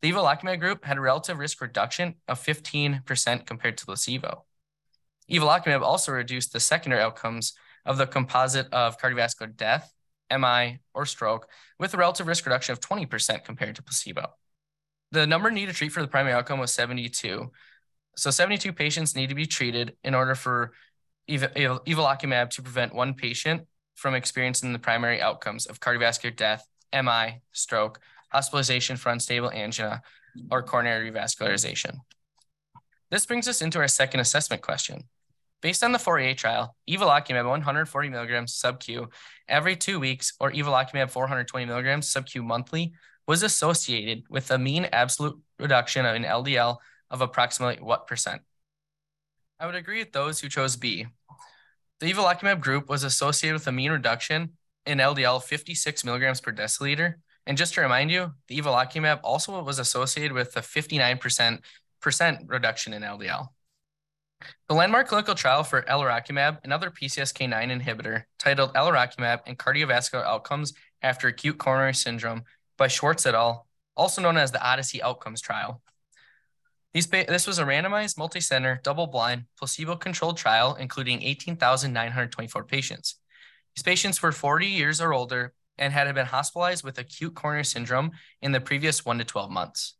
The 0.00 0.12
evolocumab 0.12 0.58
group 0.58 0.84
had 0.84 0.98
a 0.98 1.00
relative 1.00 1.38
risk 1.38 1.60
reduction 1.60 2.16
of 2.26 2.40
15% 2.42 3.46
compared 3.46 3.78
to 3.78 3.86
placebo. 3.86 4.44
Evolocumab 5.30 5.82
also 5.82 6.12
reduced 6.12 6.52
the 6.52 6.60
secondary 6.60 7.02
outcomes 7.02 7.54
of 7.86 7.98
the 7.98 8.06
composite 8.06 8.66
of 8.72 8.98
cardiovascular 8.98 9.54
death, 9.56 9.92
MI, 10.30 10.80
or 10.94 11.06
stroke 11.06 11.48
with 11.78 11.94
a 11.94 11.96
relative 11.96 12.26
risk 12.26 12.46
reduction 12.46 12.72
of 12.72 12.80
20% 12.80 13.44
compared 13.44 13.76
to 13.76 13.82
placebo. 13.82 14.34
The 15.12 15.26
number 15.26 15.50
needed 15.50 15.72
to 15.72 15.76
treat 15.76 15.92
for 15.92 16.00
the 16.00 16.08
primary 16.08 16.34
outcome 16.34 16.58
was 16.58 16.72
72. 16.72 17.50
So 18.16 18.30
72 18.30 18.72
patients 18.72 19.14
need 19.14 19.28
to 19.28 19.34
be 19.34 19.46
treated 19.46 19.96
in 20.02 20.14
order 20.14 20.34
for 20.34 20.72
evolocumab 21.28 22.50
to 22.50 22.62
prevent 22.62 22.94
one 22.94 23.14
patient 23.14 23.66
from 23.94 24.14
experiencing 24.14 24.72
the 24.72 24.78
primary 24.78 25.20
outcomes 25.20 25.66
of 25.66 25.80
cardiovascular 25.80 26.34
death, 26.34 26.66
MI, 26.92 27.40
stroke, 27.52 28.00
hospitalization 28.30 28.96
for 28.96 29.10
unstable 29.10 29.50
angina, 29.50 30.02
or 30.50 30.62
coronary 30.62 31.10
revascularization. 31.10 31.98
This 33.10 33.26
brings 33.26 33.46
us 33.46 33.60
into 33.60 33.78
our 33.78 33.88
second 33.88 34.20
assessment 34.20 34.62
question. 34.62 35.04
Based 35.60 35.84
on 35.84 35.92
the 35.92 35.98
Fourier 35.98 36.34
trial, 36.34 36.74
evolocumab 36.90 37.48
140 37.48 38.08
milligrams 38.08 38.54
sub-Q 38.54 39.08
every 39.48 39.76
two 39.76 40.00
weeks 40.00 40.32
or 40.40 40.50
evolocumab 40.50 41.10
420 41.10 41.66
milligrams 41.66 42.08
sub-Q 42.08 42.42
monthly 42.42 42.94
was 43.28 43.42
associated 43.42 44.24
with 44.28 44.50
a 44.50 44.58
mean 44.58 44.88
absolute 44.92 45.38
reduction 45.60 46.04
in 46.04 46.24
LDL 46.24 46.78
of 47.10 47.20
approximately 47.20 47.82
what 47.82 48.06
percent? 48.06 48.42
I 49.60 49.66
would 49.66 49.76
agree 49.76 49.98
with 49.98 50.12
those 50.12 50.40
who 50.40 50.48
chose 50.48 50.74
B. 50.74 51.06
The 52.00 52.12
evolocumab 52.12 52.58
group 52.58 52.88
was 52.88 53.04
associated 53.04 53.54
with 53.54 53.68
a 53.68 53.72
mean 53.72 53.92
reduction 53.92 54.54
in 54.86 54.98
LDL 54.98 55.42
56 55.42 56.04
milligrams 56.04 56.40
per 56.40 56.52
deciliter. 56.52 57.14
And 57.46 57.58
just 57.58 57.74
to 57.74 57.80
remind 57.80 58.10
you, 58.10 58.32
the 58.48 58.60
evolocumab 58.60 59.20
also 59.24 59.62
was 59.62 59.78
associated 59.78 60.32
with 60.32 60.56
a 60.56 60.60
59% 60.60 61.60
reduction 62.46 62.92
in 62.92 63.02
LDL. 63.02 63.48
The 64.68 64.74
landmark 64.74 65.06
clinical 65.08 65.36
trial 65.36 65.62
for 65.62 65.82
alirocumab, 65.82 66.58
another 66.64 66.90
PCSK9 66.90 67.80
inhibitor, 67.80 68.24
titled 68.38 68.74
Alirocumab 68.74 69.40
and 69.46 69.56
Cardiovascular 69.58 70.24
Outcomes 70.24 70.72
After 71.00 71.28
Acute 71.28 71.58
Coronary 71.58 71.94
Syndrome 71.94 72.42
by 72.76 72.88
Schwartz 72.88 73.24
et 73.26 73.34
al., 73.34 73.68
also 73.96 74.20
known 74.20 74.36
as 74.36 74.50
the 74.50 74.60
Odyssey 74.60 75.02
Outcomes 75.02 75.40
Trial. 75.40 75.80
This 76.92 77.46
was 77.46 77.58
a 77.58 77.64
randomized, 77.64 78.18
multi-center, 78.18 78.80
double-blind, 78.82 79.44
placebo-controlled 79.58 80.36
trial 80.36 80.74
including 80.74 81.22
18,924 81.22 82.64
patients. 82.64 83.16
These 83.76 83.82
patients 83.82 84.22
were 84.22 84.32
40 84.32 84.66
years 84.66 85.00
or 85.00 85.12
older 85.12 85.52
and 85.78 85.92
had 85.92 86.12
been 86.14 86.26
hospitalized 86.26 86.84
with 86.84 86.98
acute 86.98 87.34
coronary 87.34 87.64
syndrome 87.64 88.12
in 88.40 88.52
the 88.52 88.60
previous 88.60 89.04
1 89.04 89.18
to 89.18 89.24
12 89.24 89.50
months. 89.50 89.94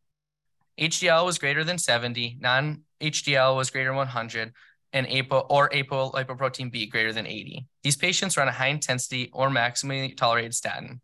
HDL 0.79 1.25
was 1.25 1.39
greater 1.39 1.65
than 1.65 1.79
70, 1.79 2.39
non-HDL 2.41 3.57
was 3.57 3.71
greater 3.71 3.91
than 3.91 3.97
100, 3.97 4.53
and 4.93 5.07
APO 5.07 5.41
or 5.51 5.71
apolipoprotein 5.71 6.71
B 6.71 6.87
greater 6.87 7.13
than 7.13 7.27
80. 7.27 7.67
These 7.83 7.97
patients 7.97 8.37
were 8.37 8.43
on 8.43 8.49
a 8.49 8.53
high 8.53 8.69
intensity 8.69 9.31
or 9.33 9.49
maximally 9.49 10.17
tolerated 10.17 10.55
statin. 10.55 11.01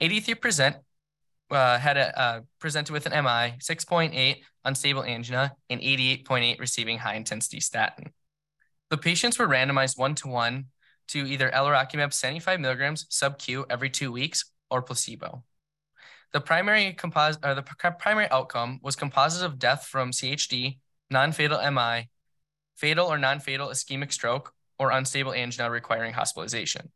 83% 0.00 0.76
uh, 1.50 1.78
had 1.78 1.96
a, 1.96 2.18
uh, 2.18 2.40
presented 2.58 2.92
with 2.92 3.06
an 3.06 3.12
MI, 3.12 3.58
6.8 3.58 4.36
unstable 4.64 5.04
angina, 5.04 5.52
and 5.68 5.80
88.8 5.80 6.58
receiving 6.58 6.98
high 6.98 7.14
intensity 7.14 7.60
statin. 7.60 8.12
The 8.90 8.96
patients 8.96 9.38
were 9.38 9.48
randomized 9.48 9.98
one 9.98 10.14
to 10.16 10.28
one 10.28 10.66
to 11.08 11.26
either 11.26 11.50
alirocumab 11.50 12.12
75 12.12 12.60
milligrams 12.60 13.06
sub-Q 13.08 13.66
every 13.70 13.90
two 13.90 14.12
weeks 14.12 14.44
or 14.70 14.82
placebo. 14.82 15.44
The 16.32 16.40
primary 16.40 16.96
or 17.04 17.54
the 17.54 17.64
primary 17.98 18.28
outcome 18.30 18.80
was 18.82 18.96
composite 18.96 19.44
of 19.44 19.58
death 19.58 19.86
from 19.86 20.10
CHD, 20.10 20.78
non-fatal 21.10 21.70
MI, 21.70 22.08
fatal 22.76 23.06
or 23.06 23.18
non-fatal 23.18 23.68
ischemic 23.68 24.12
stroke, 24.12 24.52
or 24.78 24.90
unstable 24.90 25.32
angina 25.32 25.70
requiring 25.70 26.12
hospitalization. 26.12 26.90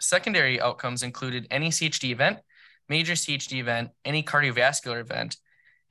Secondary 0.00 0.60
outcomes 0.60 1.02
included 1.04 1.46
any 1.50 1.68
CHD 1.68 2.10
event, 2.10 2.38
major 2.88 3.12
CHD 3.12 3.58
event, 3.58 3.90
any 4.04 4.22
cardiovascular 4.22 5.00
event, 5.00 5.36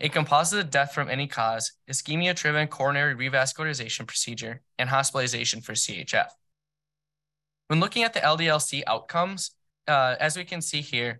a 0.02 0.10
composite 0.10 0.60
of 0.60 0.70
death 0.70 0.94
from 0.94 1.10
any 1.10 1.28
cause, 1.28 1.72
ischemia-driven 1.90 2.68
coronary 2.68 3.16
revascularization 3.16 4.06
procedure, 4.06 4.62
and 4.78 4.90
hospitalization 4.90 5.62
for 5.62 5.72
CHF. 5.74 6.28
When 7.68 7.80
looking 7.80 8.04
at 8.04 8.14
the 8.14 8.20
LDLC 8.20 8.84
outcomes, 8.86 9.52
uh, 9.88 10.16
as 10.20 10.38
we 10.38 10.46
can 10.46 10.62
see 10.62 10.82
here, 10.82 11.20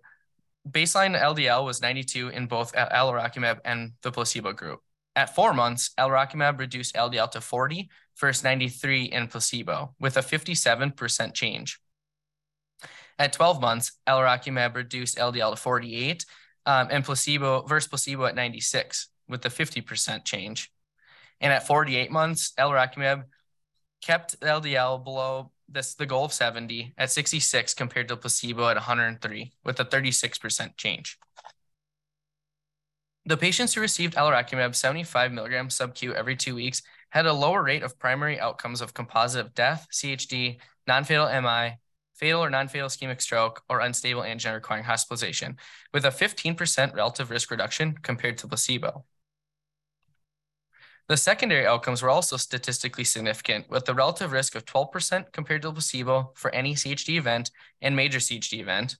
baseline 0.70 1.20
LDL 1.20 1.66
was 1.66 1.82
92 1.82 2.30
in 2.30 2.46
both 2.46 2.74
alirocumab 2.74 3.60
and 3.66 3.94
the 4.02 4.12
placebo 4.12 4.54
group. 4.54 4.82
At 5.16 5.34
four 5.34 5.54
months, 5.54 5.92
alirocumab 5.98 6.60
reduced 6.60 6.96
LDL 6.96 7.32
to 7.32 7.42
40 7.42 7.90
versus 8.20 8.44
93 8.44 9.06
in 9.06 9.28
placebo, 9.28 9.96
with 10.00 10.18
a 10.18 10.22
57% 10.22 11.34
change. 11.34 11.80
At 13.18 13.34
12 13.34 13.62
months, 13.62 13.94
alirocumab 14.08 14.76
reduced 14.76 15.18
LDL 15.18 15.52
to 15.52 15.56
48 15.56 16.26
um, 16.66 16.88
and 16.92 17.04
placebo 17.04 17.64
versus 17.64 17.88
placebo 17.88 18.26
at 18.26 18.36
96 18.36 19.08
with 19.28 19.46
a 19.46 19.50
50% 19.50 20.26
change. 20.26 20.72
And 21.40 21.54
at 21.54 21.66
48 21.66 22.12
months, 22.12 22.54
alirocumab 22.60 23.24
kept 24.02 24.40
LDL 24.42 25.04
below 25.04 25.52
this 25.68 25.96
the 25.96 26.06
goal 26.06 26.26
of 26.26 26.34
70 26.34 26.94
at 26.98 27.12
66 27.12 27.74
compared 27.74 28.08
to 28.08 28.18
placebo 28.18 28.70
at 28.70 28.76
103 28.76 29.54
with 29.64 29.80
a 29.80 29.86
36% 29.86 30.78
change. 30.78 31.18
The 33.26 33.38
patients 33.38 33.74
who 33.74 33.82
received 33.82 34.16
alirocumab 34.16 34.76
75 34.76 35.32
milligrams 35.32 35.74
sub-Q 35.74 36.14
every 36.14 36.36
two 36.36 36.54
weeks 36.54 36.84
had 37.10 37.26
a 37.26 37.34
lower 37.34 37.64
rate 37.64 37.82
of 37.82 37.98
primary 37.98 38.40
outcomes 38.40 38.82
of 38.82 38.94
composite 38.94 39.44
of 39.44 39.56
death, 39.56 39.88
CHD, 39.92 40.60
non-fatal 40.86 41.42
MI, 41.42 41.78
fatal 42.14 42.44
or 42.44 42.50
non-fatal 42.50 42.88
ischemic 42.88 43.22
stroke, 43.22 43.64
or 43.68 43.80
unstable 43.80 44.24
angina 44.24 44.54
requiring 44.54 44.84
hospitalization, 44.84 45.58
with 45.94 46.06
a 46.06 46.10
15% 46.10 46.94
relative 46.94 47.32
risk 47.32 47.50
reduction 47.50 47.96
compared 48.04 48.38
to 48.38 48.48
placebo. 48.48 49.06
The 51.08 51.18
secondary 51.18 51.68
outcomes 51.68 52.02
were 52.02 52.10
also 52.10 52.36
statistically 52.36 53.04
significant, 53.04 53.70
with 53.70 53.88
a 53.88 53.94
relative 53.94 54.32
risk 54.32 54.56
of 54.56 54.66
12% 54.66 55.32
compared 55.32 55.62
to 55.62 55.72
placebo 55.72 56.32
for 56.36 56.54
any 56.54 56.74
CHD 56.74 57.18
event 57.18 57.52
and 57.80 57.96
major 57.96 58.18
CHD 58.18 58.60
event, 58.60 58.98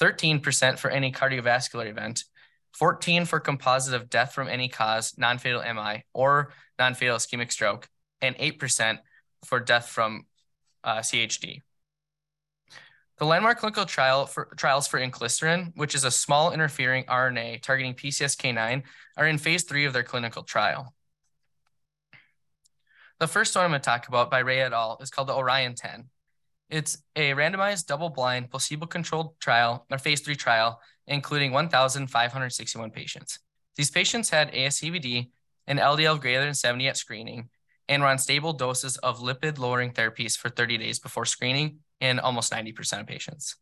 13% 0.00 0.78
for 0.78 0.90
any 0.90 1.12
cardiovascular 1.12 1.86
event, 1.86 2.24
14 2.72 3.26
for 3.26 3.40
composite 3.40 3.94
of 3.94 4.08
death 4.08 4.32
from 4.32 4.48
any 4.48 4.68
cause, 4.68 5.18
non-fatal 5.18 5.62
MI, 5.74 6.04
or 6.14 6.52
non-fatal 6.78 7.16
ischemic 7.16 7.52
stroke, 7.52 7.88
and 8.22 8.36
8% 8.38 8.98
for 9.44 9.60
death 9.60 9.88
from 9.88 10.24
uh, 10.82 10.98
CHD. 10.98 11.60
The 13.18 13.24
landmark 13.26 13.58
clinical 13.58 13.84
trial 13.84 14.26
for 14.26 14.46
trials 14.56 14.86
for 14.86 15.00
inclisiran, 15.00 15.72
which 15.74 15.94
is 15.94 16.04
a 16.04 16.10
small 16.10 16.52
interfering 16.52 17.04
RNA 17.04 17.62
targeting 17.62 17.94
PCSK9, 17.94 18.84
are 19.16 19.26
in 19.26 19.38
phase 19.38 19.64
three 19.64 19.84
of 19.84 19.92
their 19.92 20.04
clinical 20.04 20.44
trial. 20.44 20.94
The 23.20 23.26
first 23.26 23.56
one 23.56 23.64
I'm 23.64 23.72
going 23.72 23.80
to 23.80 23.84
talk 23.84 24.06
about 24.06 24.30
by 24.30 24.38
Ray 24.38 24.60
et 24.60 24.72
al. 24.72 24.96
is 25.00 25.10
called 25.10 25.28
the 25.28 25.34
Orion 25.34 25.74
10. 25.74 26.04
It's 26.70 26.98
a 27.16 27.32
randomized, 27.32 27.86
double-blind, 27.86 28.50
placebo-controlled 28.50 29.40
trial, 29.40 29.86
or 29.90 29.98
phase 29.98 30.20
three 30.20 30.36
trial, 30.36 30.80
including 31.06 31.50
1,561 31.50 32.90
patients. 32.90 33.40
These 33.74 33.90
patients 33.90 34.30
had 34.30 34.52
ASCVD 34.52 35.30
and 35.66 35.80
LDL 35.80 36.20
greater 36.20 36.44
than 36.44 36.54
70 36.54 36.88
at 36.88 36.96
screening 36.96 37.48
and 37.88 38.02
were 38.02 38.08
on 38.08 38.18
stable 38.18 38.52
doses 38.52 38.98
of 38.98 39.18
lipid-lowering 39.18 39.92
therapies 39.92 40.36
for 40.36 40.48
30 40.48 40.78
days 40.78 41.00
before 41.00 41.24
screening 41.24 41.78
in 42.00 42.20
almost 42.20 42.52
90% 42.52 43.00
of 43.00 43.06
patients. 43.06 43.56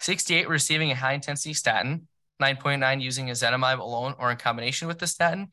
68 0.00 0.46
were 0.46 0.52
receiving 0.52 0.90
a 0.90 0.96
high-intensity 0.96 1.54
statin, 1.54 2.08
9.9 2.42 3.00
using 3.00 3.28
ezetimibe 3.28 3.78
alone 3.78 4.14
or 4.18 4.30
in 4.30 4.36
combination 4.36 4.88
with 4.88 4.98
the 4.98 5.06
statin, 5.06 5.52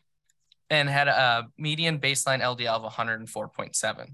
and 0.69 0.89
had 0.89 1.07
a 1.07 1.47
median 1.57 1.99
baseline 1.99 2.41
LDL 2.41 2.83
of 2.83 2.93
104.7. 2.93 4.09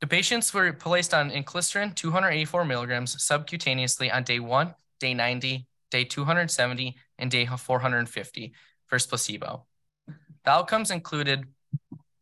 The 0.00 0.06
patients 0.06 0.52
were 0.52 0.72
placed 0.72 1.14
on 1.14 1.30
inclisiran 1.30 1.94
284 1.94 2.64
milligrams 2.64 3.16
subcutaneously 3.16 4.12
on 4.12 4.22
day 4.22 4.40
one, 4.40 4.74
day 5.00 5.14
90, 5.14 5.66
day 5.90 6.04
270, 6.04 6.96
and 7.18 7.30
day 7.30 7.46
450 7.46 8.52
versus 8.90 9.06
placebo. 9.06 9.64
The 10.44 10.50
outcomes 10.50 10.90
included 10.90 11.46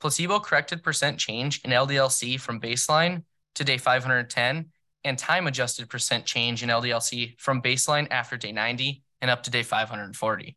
placebo 0.01 0.39
corrected 0.41 0.83
percent 0.83 1.19
change 1.19 1.61
in 1.65 1.71
LDLC 1.71 2.41
from 2.41 2.61
baseline 2.61 3.25
to 3.55 3.65
day 3.65 3.79
510 3.79 4.67
and 5.05 5.19
time 5.19 5.47
adjusted 5.47 5.89
percent 5.89 6.25
change 6.25 6.63
in 6.63 6.69
LDLC 6.69 7.39
from 7.41 7.61
baseline 7.61 8.07
after 8.11 8.37
day 8.37 8.53
90 8.53 9.03
and 9.21 9.31
up 9.31 9.43
to 9.43 9.51
day 9.51 9.63
540. 9.63 10.57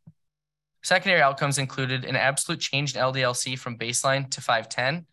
Secondary 0.85 1.19
outcomes 1.19 1.57
included 1.57 2.05
an 2.05 2.15
absolute 2.15 2.59
change 2.59 2.95
in 2.95 3.01
LDLC 3.01 3.57
from 3.57 3.75
baseline 3.75 4.29
to 4.29 4.39
510 4.39 5.07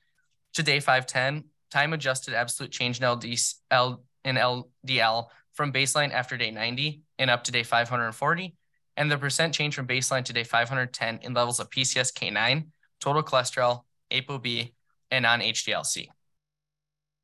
to 0.52 0.62
day 0.62 0.78
510, 0.78 1.44
time 1.70 1.94
adjusted 1.94 2.35
absolute 2.35 2.70
change 2.70 3.00
in, 3.00 3.08
LD, 3.08 3.24
L, 3.70 4.04
in 4.22 4.37
LDL 4.37 5.28
from 5.54 5.72
baseline 5.72 6.12
after 6.12 6.37
day 6.37 6.50
90 6.50 7.00
and 7.18 7.30
up 7.30 7.42
to 7.44 7.52
day 7.52 7.62
540, 7.62 8.54
and 8.98 9.11
the 9.11 9.16
percent 9.16 9.54
change 9.54 9.74
from 9.74 9.87
baseline 9.87 10.22
to 10.26 10.35
day 10.35 10.44
510 10.44 11.20
in 11.22 11.32
levels 11.32 11.58
of 11.58 11.70
PCSK9, 11.70 12.66
total 13.00 13.22
cholesterol, 13.22 13.85
ApoB, 14.11 14.74
and 15.11 15.22
non-HDLC. 15.22 16.08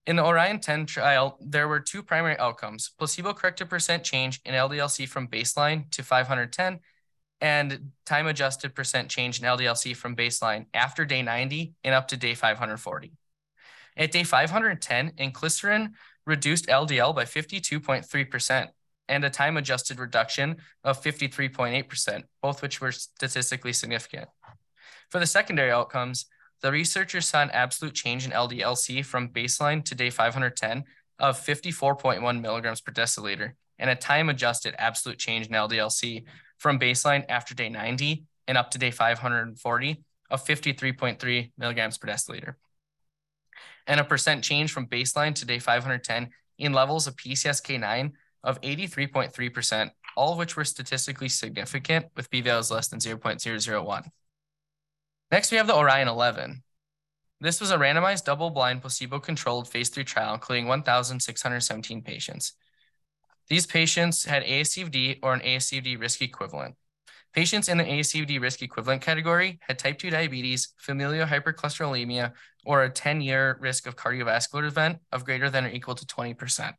In 0.07 0.17
the 0.17 0.25
Orion 0.25 0.59
10 0.59 0.87
trial, 0.87 1.37
there 1.43 1.69
were 1.69 1.81
two 1.81 2.03
primary 2.03 2.39
outcomes, 2.39 2.93
placebo-corrected 2.99 3.69
percent 3.69 4.05
change 4.05 4.41
in 4.47 4.55
LDLC 4.55 5.07
from 5.07 5.29
baseline 5.29 5.91
to 5.91 6.03
510 6.03 6.81
and 7.41 7.91
time-adjusted 8.05 8.75
percent 8.75 9.09
change 9.09 9.41
in 9.41 9.47
LDLC 9.47 9.95
from 9.95 10.17
baseline 10.17 10.67
after 10.75 11.05
day 11.05 11.23
90 11.23 11.75
and 11.85 11.95
up 11.95 12.09
to 12.09 12.17
day 12.17 12.35
540. 12.35 13.13
At 13.97 14.13
day 14.13 14.25
510, 14.25 15.13
inclisiran 15.13 15.93
reduced 16.27 16.67
LDL 16.67 17.15
by 17.15 17.25
52.3% 17.25 18.69
and 19.09 19.25
a 19.25 19.31
time-adjusted 19.31 19.99
reduction 19.99 20.57
of 20.85 21.03
53.8%, 21.03 22.23
both 22.43 22.63
which 22.63 22.81
were 22.81 22.93
statistically 22.93 23.73
significant. 23.73 24.29
For 25.11 25.19
the 25.19 25.27
secondary 25.27 25.71
outcomes, 25.71 26.27
the 26.61 26.73
researchers 26.73 27.27
saw 27.27 27.43
an 27.43 27.51
absolute 27.51 27.95
change 27.95 28.27
in 28.27 28.33
LDLC 28.33 29.05
from 29.05 29.29
baseline 29.29 29.85
to 29.85 29.95
day 29.95 30.11
510 30.11 30.85
of 31.19 31.41
54.1 31.41 32.41
milligrams 32.41 32.81
per 32.81 32.93
deciliter 32.93 33.53
and 33.79 33.91
a 33.91 33.95
time-adjusted 33.95 34.75
absolute 34.79 35.19
change 35.19 35.47
in 35.47 35.53
LDLC 35.53 36.25
from 36.59 36.79
baseline 36.79 37.25
after 37.29 37.55
day 37.55 37.69
90 37.69 38.25
and 38.47 38.59
up 38.59 38.71
to 38.73 38.79
day 38.79 38.91
540 38.91 40.05
of 40.31 40.45
53.3 40.45 41.53
milligrams 41.57 41.99
per 41.99 42.09
deciliter. 42.09 42.55
And 43.87 44.01
a 44.01 44.05
percent 44.05 44.45
change 44.45 44.73
from 44.73 44.87
baseline 44.87 45.35
to 45.37 45.47
day 45.47 45.59
510 45.59 46.31
in 46.59 46.73
levels 46.73 47.07
of 47.07 47.17
PCSK9 47.17 48.13
of 48.45 48.61
83.3%, 48.61 49.91
all 50.17 50.33
of 50.33 50.39
which 50.39 50.57
were 50.57 50.65
statistically 50.65 51.29
significant 51.29 52.07
with 52.17 52.31
p-values 52.31 52.71
less 52.71 52.89
than 52.89 53.01
0.001. 53.01 54.11
Next, 55.31 55.51
we 55.51 55.57
have 55.57 55.67
the 55.67 55.77
Orion 55.77 56.09
11. 56.09 56.63
This 57.41 57.61
was 57.61 57.71
a 57.71 57.77
randomized 57.77 58.25
double-blind 58.25 58.81
placebo-controlled 58.81 59.69
phase 59.69 59.91
three 59.91 60.05
trial, 60.05 60.35
including 60.35 60.67
1,617 60.67 62.03
patients. 62.03 62.55
These 63.49 63.67
patients 63.67 64.25
had 64.25 64.45
ASCVD 64.45 65.21
or 65.23 65.33
an 65.35 65.41
ASCVD 65.41 66.01
risk 66.01 66.21
equivalent. 66.23 66.77
Patients 67.35 67.69
in 67.69 67.79
the 67.79 67.85
ASCVD 67.85 68.41
risk 68.41 68.63
equivalent 68.63 69.03
category 69.03 69.59
had 69.61 69.79
type 69.79 69.99
2 69.99 70.11
diabetes, 70.11 70.75
familial 70.77 71.27
hypercholesterolemia, 71.27 72.33
or 72.65 72.85
a 72.85 72.91
10-year 72.91 73.59
risk 73.61 73.87
of 73.87 73.97
cardiovascular 73.97 74.67
event 74.67 74.99
of 75.13 75.25
greater 75.25 75.51
than 75.51 75.65
or 75.65 75.69
equal 75.69 75.95
to 75.95 76.07
20%. 76.07 76.73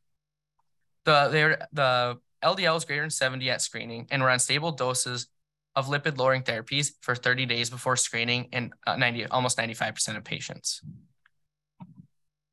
The, 1.06 1.68
the 1.72 2.20
LDL 2.44 2.74
was 2.74 2.86
greater 2.86 3.02
than 3.02 3.10
70 3.10 3.50
at 3.50 3.62
screening 3.62 4.08
and 4.12 4.22
were 4.22 4.30
on 4.30 4.40
stable 4.40 4.72
doses 4.72 5.28
of 5.76 5.88
lipid-lowering 5.88 6.44
therapies 6.44 6.92
for 7.02 7.16
30 7.16 7.46
days 7.46 7.70
before 7.70 7.96
screening 7.96 8.50
in 8.52 8.72
uh, 8.86 8.96
90, 8.96 9.28
almost 9.28 9.58
95% 9.58 10.18
of 10.18 10.24
patients. 10.24 10.82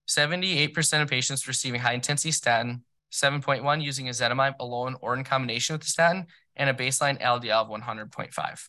78% 0.09 1.02
of 1.02 1.09
patients 1.09 1.48
receiving 1.48 1.81
high-intensity 1.81 2.31
statin 2.31 2.85
7.1 3.12 3.83
using 3.83 4.07
ezetimibe 4.07 4.55
alone 4.61 4.97
or 5.01 5.14
in 5.14 5.25
combination 5.25 5.75
with 5.75 5.83
the 5.83 5.88
statin, 5.88 6.27
and 6.57 6.71
a 6.71 6.75
baseline 6.75 7.21
LDL 7.21 7.62
of 7.62 7.69
100.5. 7.69 8.69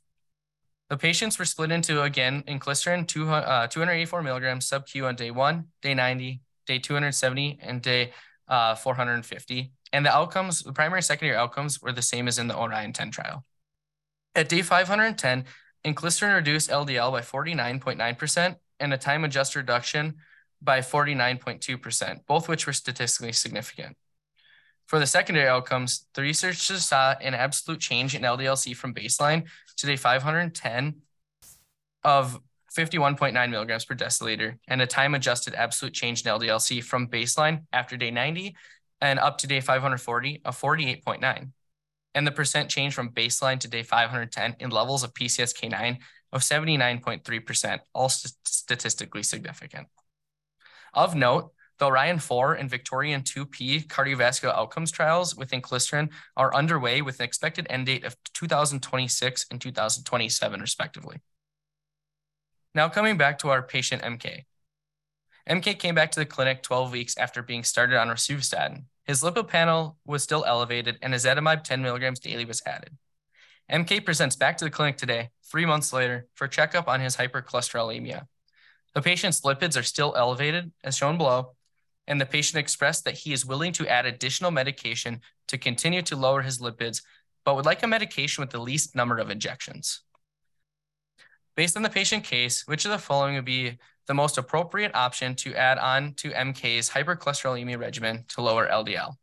The 0.90 0.98
patients 0.98 1.38
were 1.38 1.46
split 1.46 1.72
into, 1.72 2.02
again, 2.02 2.44
inclisiran, 2.48 3.08
284 3.08 4.20
uh, 4.20 4.24
milligrams 4.24 4.68
sub-Q 4.68 5.06
on 5.06 5.16
day 5.16 5.32
one, 5.32 5.66
day 5.82 5.94
90, 5.94 6.42
day 6.66 6.80
270, 6.80 7.60
and 7.62 7.82
day 7.82 8.14
uh, 8.48 8.76
450. 8.76 9.72
And 9.92 10.06
the 10.06 10.16
outcomes, 10.16 10.64
the 10.64 10.72
primary 10.72 11.02
secondary 11.02 11.38
outcomes 11.38 11.82
were 11.82 11.92
the 11.92 12.02
same 12.02 12.28
as 12.28 12.40
in 12.40 12.48
the 12.48 12.58
Orion 12.58 12.94
10 12.94 13.12
trial. 13.12 13.44
At 14.36 14.50
day 14.50 14.62
510, 14.62 15.46
inclisiran 15.84 16.36
reduced 16.36 16.70
LDL 16.70 17.12
by 17.12 17.22
49.9% 17.22 18.56
and 18.80 18.94
a 18.94 18.98
time 18.98 19.24
adjusted 19.24 19.60
reduction 19.60 20.16
by 20.62 20.80
49.2%, 20.80 22.26
both 22.28 22.48
which 22.48 22.66
were 22.66 22.74
statistically 22.74 23.34
significant. 23.34 23.98
For 24.88 25.00
the 25.00 25.06
secondary 25.06 25.48
outcomes, 25.48 26.08
the 26.14 26.22
researchers 26.22 26.86
saw 26.86 27.14
an 27.22 27.34
absolute 27.34 27.82
change 27.82 28.16
in 28.16 28.22
LDLC 28.22 28.76
from 28.76 28.94
baseline 28.94 29.46
to 29.78 29.86
day 29.86 29.98
510 29.98 31.02
of 32.04 32.40
51.9 32.76 33.50
milligrams 33.50 33.86
per 33.86 33.96
deciliter 33.96 34.58
and 34.68 34.82
a 34.82 34.88
time 34.88 35.14
adjusted 35.16 35.56
absolute 35.56 35.94
change 35.94 36.26
in 36.26 36.32
LDLC 36.32 36.84
from 36.84 37.08
baseline 37.08 37.64
after 37.74 37.98
day 37.98 38.12
90 38.12 38.56
and 39.02 39.20
up 39.20 39.38
to 39.40 39.48
day 39.48 39.60
540 39.60 40.42
of 40.46 40.60
48.9. 40.60 41.52
And 42.16 42.26
the 42.26 42.32
percent 42.32 42.70
change 42.70 42.94
from 42.94 43.10
baseline 43.10 43.60
to 43.60 43.68
day 43.68 43.84
510 43.84 44.56
in 44.60 44.70
levels 44.70 45.04
of 45.04 45.14
PCSK9 45.14 45.98
of 46.32 46.42
79.3%, 46.42 47.80
all 47.94 48.10
st- 48.10 48.34
statistically 48.46 49.24
significant. 49.24 49.88
Of 50.94 51.16
note, 51.16 51.52
the 51.80 51.86
Orion 51.86 52.20
4 52.20 52.56
and 52.56 52.70
Victorion 52.70 53.22
2P 53.22 53.88
cardiovascular 53.88 54.54
outcomes 54.54 54.92
trials 54.92 55.36
with 55.36 55.52
inclisiran 55.52 56.10
are 56.36 56.54
underway 56.56 57.02
with 57.02 57.20
an 57.20 57.26
expected 57.26 57.68
end 57.70 57.86
date 57.86 58.04
of 58.04 58.16
2026 58.34 59.46
and 59.52 59.62
2027, 59.62 60.62
respectively. 60.62 61.18
Now, 62.74 62.90
coming 62.90 63.18
back 63.18 63.40
to 63.40 63.50
our 63.50 63.62
patient 63.62 64.02
MK. 64.02 64.46
MK 65.50 65.80
came 65.80 65.96
back 65.96 66.12
to 66.12 66.20
the 66.20 66.26
clinic 66.26 66.62
12 66.62 66.92
weeks 66.92 67.18
after 67.18 67.42
being 67.42 67.64
started 67.64 67.98
on 67.98 68.10
rosuvastatin. 68.10 68.84
His 69.06 69.24
lipid 69.24 69.48
panel 69.48 69.98
was 70.06 70.22
still 70.22 70.44
elevated, 70.46 70.98
and 71.02 71.14
ezetimibe 71.14 71.64
10 71.64 71.82
milligrams 71.82 72.20
daily 72.20 72.44
was 72.44 72.62
added. 72.66 72.98
MK 73.72 74.04
presents 74.04 74.36
back 74.36 74.58
to 74.58 74.66
the 74.66 74.72
clinic 74.72 74.98
today, 74.98 75.30
three 75.50 75.66
months 75.66 75.94
later, 75.94 76.28
for 76.36 76.48
checkup 76.48 76.88
on 76.88 77.00
his 77.00 77.16
hypercholesterolemia. 77.16 78.28
The 78.94 79.02
patient's 79.02 79.42
lipids 79.42 79.80
are 79.80 79.84
still 79.84 80.14
elevated, 80.18 80.72
as 80.84 80.98
shown 80.98 81.18
below, 81.18 81.56
and 82.08 82.20
the 82.20 82.26
patient 82.26 82.60
expressed 82.60 83.04
that 83.06 83.18
he 83.18 83.34
is 83.34 83.46
willing 83.46 83.74
to 83.74 83.88
add 83.88 84.06
additional 84.06 84.52
medication 84.52 85.22
to 85.48 85.58
continue 85.58 86.02
to 86.04 86.16
lower 86.16 86.42
his 86.42 86.60
lipids, 86.60 87.02
but 87.44 87.56
would 87.56 87.66
like 87.66 87.84
a 87.84 87.88
medication 87.88 88.42
with 88.42 88.50
the 88.50 88.60
least 88.60 88.96
number 88.96 89.18
of 89.18 89.30
injections. 89.30 90.02
Based 91.56 91.76
on 91.76 91.84
the 91.84 91.90
patient 91.90 92.24
case, 92.24 92.68
which 92.68 92.86
of 92.86 92.92
the 92.92 92.98
following 92.98 93.36
would 93.36 93.46
be 93.46 93.78
the 94.06 94.14
most 94.14 94.38
appropriate 94.38 94.96
option 94.96 95.36
to 95.36 95.56
add 95.56 95.78
on 95.78 96.14
to 96.16 96.30
MK's 96.30 96.90
hypercholesterolemia 96.90 97.80
regimen 97.80 98.26
to 98.30 98.42
lower 98.42 98.68
LDL? 98.68 99.16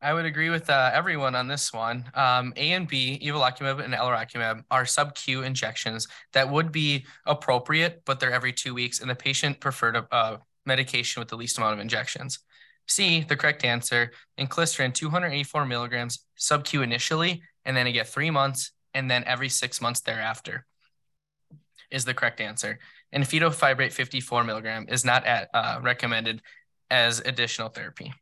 I 0.00 0.12
would 0.12 0.26
agree 0.26 0.50
with 0.50 0.68
uh, 0.68 0.90
everyone 0.92 1.34
on 1.34 1.48
this 1.48 1.72
one. 1.72 2.04
Um, 2.14 2.52
a 2.56 2.72
and 2.72 2.86
B, 2.86 3.18
evolocumab 3.22 3.82
and 3.82 3.94
alirocumab, 3.94 4.62
are 4.70 4.84
sub-Q 4.84 5.42
injections 5.42 6.08
that 6.34 6.50
would 6.50 6.70
be 6.70 7.06
appropriate, 7.24 8.02
but 8.04 8.20
they're 8.20 8.30
every 8.30 8.52
two 8.52 8.74
weeks, 8.74 9.00
and 9.00 9.08
the 9.08 9.14
patient 9.14 9.60
preferred 9.60 9.96
a, 9.96 10.06
a 10.14 10.40
medication 10.66 11.20
with 11.20 11.28
the 11.28 11.36
least 11.36 11.58
amount 11.58 11.74
of 11.74 11.80
injections. 11.80 12.40
C, 12.86 13.22
the 13.22 13.36
correct 13.36 13.64
answer, 13.64 14.12
inclisiran 14.38 14.92
284 14.92 15.64
milligrams 15.64 16.26
sub-Q 16.36 16.82
initially, 16.82 17.42
and 17.64 17.76
then 17.76 17.86
again 17.86 18.04
three 18.04 18.30
months, 18.30 18.72
and 18.92 19.10
then 19.10 19.24
every 19.24 19.48
six 19.48 19.80
months 19.80 20.00
thereafter 20.00 20.66
is 21.90 22.04
the 22.04 22.14
correct 22.14 22.40
answer. 22.40 22.78
And 23.12 23.24
fenofibrate 23.24 23.92
54 23.92 24.44
milligram 24.44 24.86
is 24.88 25.04
not 25.04 25.24
at, 25.24 25.48
uh, 25.54 25.80
recommended 25.82 26.42
as 26.90 27.20
additional 27.20 27.68
therapy. 27.68 28.12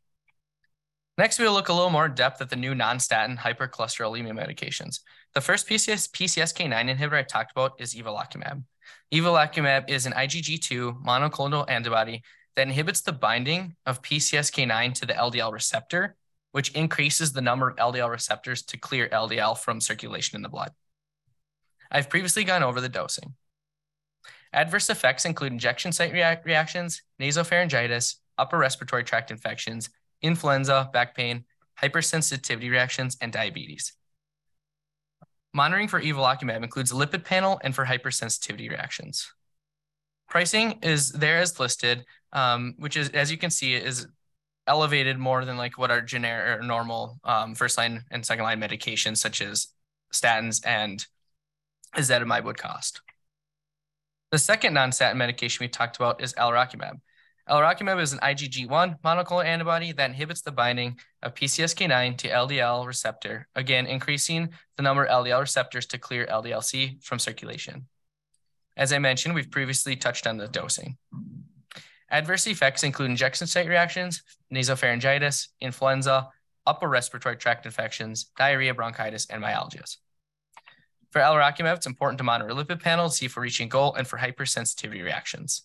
Next, 1.17 1.37
we'll 1.37 1.53
look 1.53 1.69
a 1.69 1.73
little 1.73 1.91
more 1.91 2.07
in 2.07 2.15
depth 2.15 2.41
at 2.41 2.49
the 2.49 2.55
new 2.55 2.73
non-statin 2.73 3.37
hypercholesterolemia 3.37 4.33
medications. 4.33 5.01
The 5.35 5.41
first 5.41 5.67
PCS, 5.67 6.09
PCSK9 6.09 6.95
inhibitor 6.95 7.19
I 7.19 7.23
talked 7.23 7.51
about 7.51 7.79
is 7.79 7.93
evolocumab. 7.93 8.63
Evolocumab 9.13 9.89
is 9.89 10.05
an 10.05 10.13
IgG2 10.13 11.03
monoclonal 11.03 11.69
antibody 11.69 12.23
that 12.55 12.67
inhibits 12.67 13.01
the 13.01 13.11
binding 13.11 13.75
of 13.85 14.01
PCSK9 14.01 14.93
to 14.95 15.05
the 15.05 15.13
LDL 15.13 15.51
receptor, 15.51 16.15
which 16.51 16.71
increases 16.71 17.33
the 17.33 17.41
number 17.41 17.69
of 17.69 17.75
LDL 17.77 18.09
receptors 18.09 18.61
to 18.63 18.77
clear 18.77 19.09
LDL 19.09 19.57
from 19.57 19.81
circulation 19.81 20.35
in 20.35 20.41
the 20.41 20.49
blood. 20.49 20.71
I've 21.91 22.09
previously 22.09 22.43
gone 22.43 22.63
over 22.63 22.81
the 22.81 22.89
dosing. 22.89 23.35
Adverse 24.51 24.89
effects 24.89 25.25
include 25.25 25.51
injection 25.51 25.91
site 25.91 26.13
reactions, 26.13 27.01
nasopharyngitis, 27.19 28.15
upper 28.37 28.57
respiratory 28.57 29.03
tract 29.03 29.31
infections, 29.31 29.89
influenza, 30.21 30.89
back 30.93 31.15
pain, 31.15 31.45
hypersensitivity 31.81 32.69
reactions, 32.69 33.17
and 33.19 33.33
diabetes. 33.33 33.93
Monitoring 35.53 35.87
for 35.87 36.01
evolocumab 36.01 36.63
includes 36.63 36.91
a 36.91 36.95
lipid 36.95 37.23
panel 37.23 37.59
and 37.63 37.75
for 37.75 37.85
hypersensitivity 37.85 38.69
reactions. 38.69 39.31
Pricing 40.27 40.79
is 40.81 41.11
there 41.11 41.37
as 41.37 41.59
listed, 41.59 42.05
um, 42.31 42.73
which 42.77 42.97
is, 42.97 43.09
as 43.09 43.29
you 43.29 43.37
can 43.37 43.51
see, 43.51 43.75
is 43.75 44.07
elevated 44.65 45.19
more 45.19 45.45
than 45.45 45.57
like 45.57 45.77
what 45.77 45.91
our 45.91 46.01
generic 46.01 46.59
or 46.59 46.63
normal 46.63 47.19
um, 47.23 47.53
first 47.53 47.77
line 47.77 48.03
and 48.09 48.25
second 48.25 48.43
line 48.43 48.59
medications 48.59 49.17
such 49.17 49.41
as 49.41 49.67
statins 50.11 50.65
and 50.65 51.05
ezetimibe 51.95 52.45
would 52.45 52.57
cost. 52.57 53.01
The 54.31 54.39
second 54.39 54.73
non-statin 54.73 55.17
medication 55.17 55.63
we 55.63 55.67
talked 55.67 55.97
about 55.97 56.23
is 56.23 56.33
alirocumab. 56.33 56.99
Alirocumab 57.49 58.01
is 58.01 58.13
an 58.13 58.19
IgG1 58.19 59.01
monoclonal 59.01 59.43
antibody 59.43 59.91
that 59.91 60.09
inhibits 60.09 60.41
the 60.41 60.51
binding 60.51 60.97
of 61.21 61.33
PCSK9 61.33 62.17
to 62.19 62.29
LDL 62.29 62.87
receptor, 62.87 63.49
again, 63.53 63.85
increasing 63.85 64.49
the 64.77 64.83
number 64.83 65.03
of 65.03 65.25
LDL 65.25 65.41
receptors 65.41 65.85
to 65.87 65.97
clear 65.97 66.25
LDLC 66.25 67.03
from 67.03 67.19
circulation. 67.19 67.87
As 68.77 68.93
I 68.93 68.99
mentioned, 68.99 69.35
we've 69.35 69.51
previously 69.51 69.97
touched 69.97 70.25
on 70.25 70.37
the 70.37 70.47
dosing. 70.47 70.97
Adverse 72.09 72.47
effects 72.47 72.83
include 72.83 73.09
injection 73.09 73.45
site 73.45 73.67
reactions, 73.67 74.23
nasopharyngitis, 74.53 75.49
influenza, 75.59 76.29
upper 76.65 76.87
respiratory 76.87 77.35
tract 77.35 77.65
infections, 77.65 78.31
diarrhea, 78.37 78.73
bronchitis, 78.73 79.27
and 79.29 79.43
myalgias. 79.43 79.97
For 81.11 81.19
alirocumab, 81.19 81.75
it's 81.75 81.87
important 81.87 82.19
to 82.19 82.23
monitor 82.23 82.53
lipid 82.53 82.81
panel 82.81 83.09
to 83.09 83.15
see 83.15 83.25
if 83.25 83.35
we're 83.35 83.43
reaching 83.43 83.67
goal 83.67 83.95
and 83.95 84.07
for 84.07 84.17
hypersensitivity 84.17 85.03
reactions. 85.03 85.63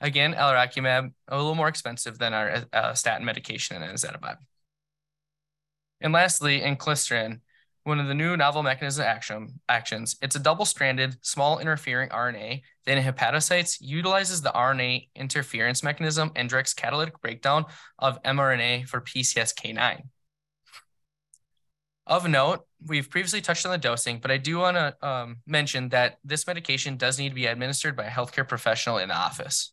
Again, 0.00 0.34
alirocumab, 0.34 1.12
a 1.28 1.36
little 1.36 1.54
more 1.54 1.68
expensive 1.68 2.18
than 2.18 2.32
our 2.32 2.64
uh, 2.72 2.94
statin 2.94 3.24
medication 3.24 3.82
and 3.82 3.92
ezetimibe. 3.92 4.38
And 6.00 6.12
lastly, 6.12 6.60
inclisiran, 6.60 7.40
one 7.84 8.00
of 8.00 8.06
the 8.06 8.14
new 8.14 8.36
novel 8.36 8.62
mechanism 8.62 9.04
action, 9.04 9.60
actions. 9.68 10.16
It's 10.22 10.36
a 10.36 10.40
double-stranded, 10.40 11.16
small 11.22 11.58
interfering 11.58 12.10
RNA 12.10 12.62
that 12.86 12.98
in 12.98 13.04
hepatocytes 13.04 13.78
utilizes 13.80 14.42
the 14.42 14.50
RNA 14.50 15.08
interference 15.14 15.82
mechanism 15.82 16.30
and 16.36 16.48
directs 16.48 16.74
catalytic 16.74 17.20
breakdown 17.20 17.66
of 17.98 18.22
mRNA 18.22 18.86
for 18.86 19.00
PCSK9. 19.00 20.02
Of 22.06 22.28
note, 22.28 22.66
we've 22.86 23.08
previously 23.08 23.40
touched 23.40 23.64
on 23.64 23.72
the 23.72 23.78
dosing, 23.78 24.18
but 24.18 24.30
I 24.30 24.36
do 24.36 24.58
want 24.58 24.76
to 24.76 25.06
um, 25.06 25.36
mention 25.46 25.90
that 25.90 26.18
this 26.24 26.46
medication 26.46 26.96
does 26.96 27.18
need 27.18 27.28
to 27.28 27.34
be 27.34 27.46
administered 27.46 27.96
by 27.96 28.04
a 28.04 28.10
healthcare 28.10 28.48
professional 28.48 28.98
in 28.98 29.08
the 29.08 29.16
office. 29.16 29.72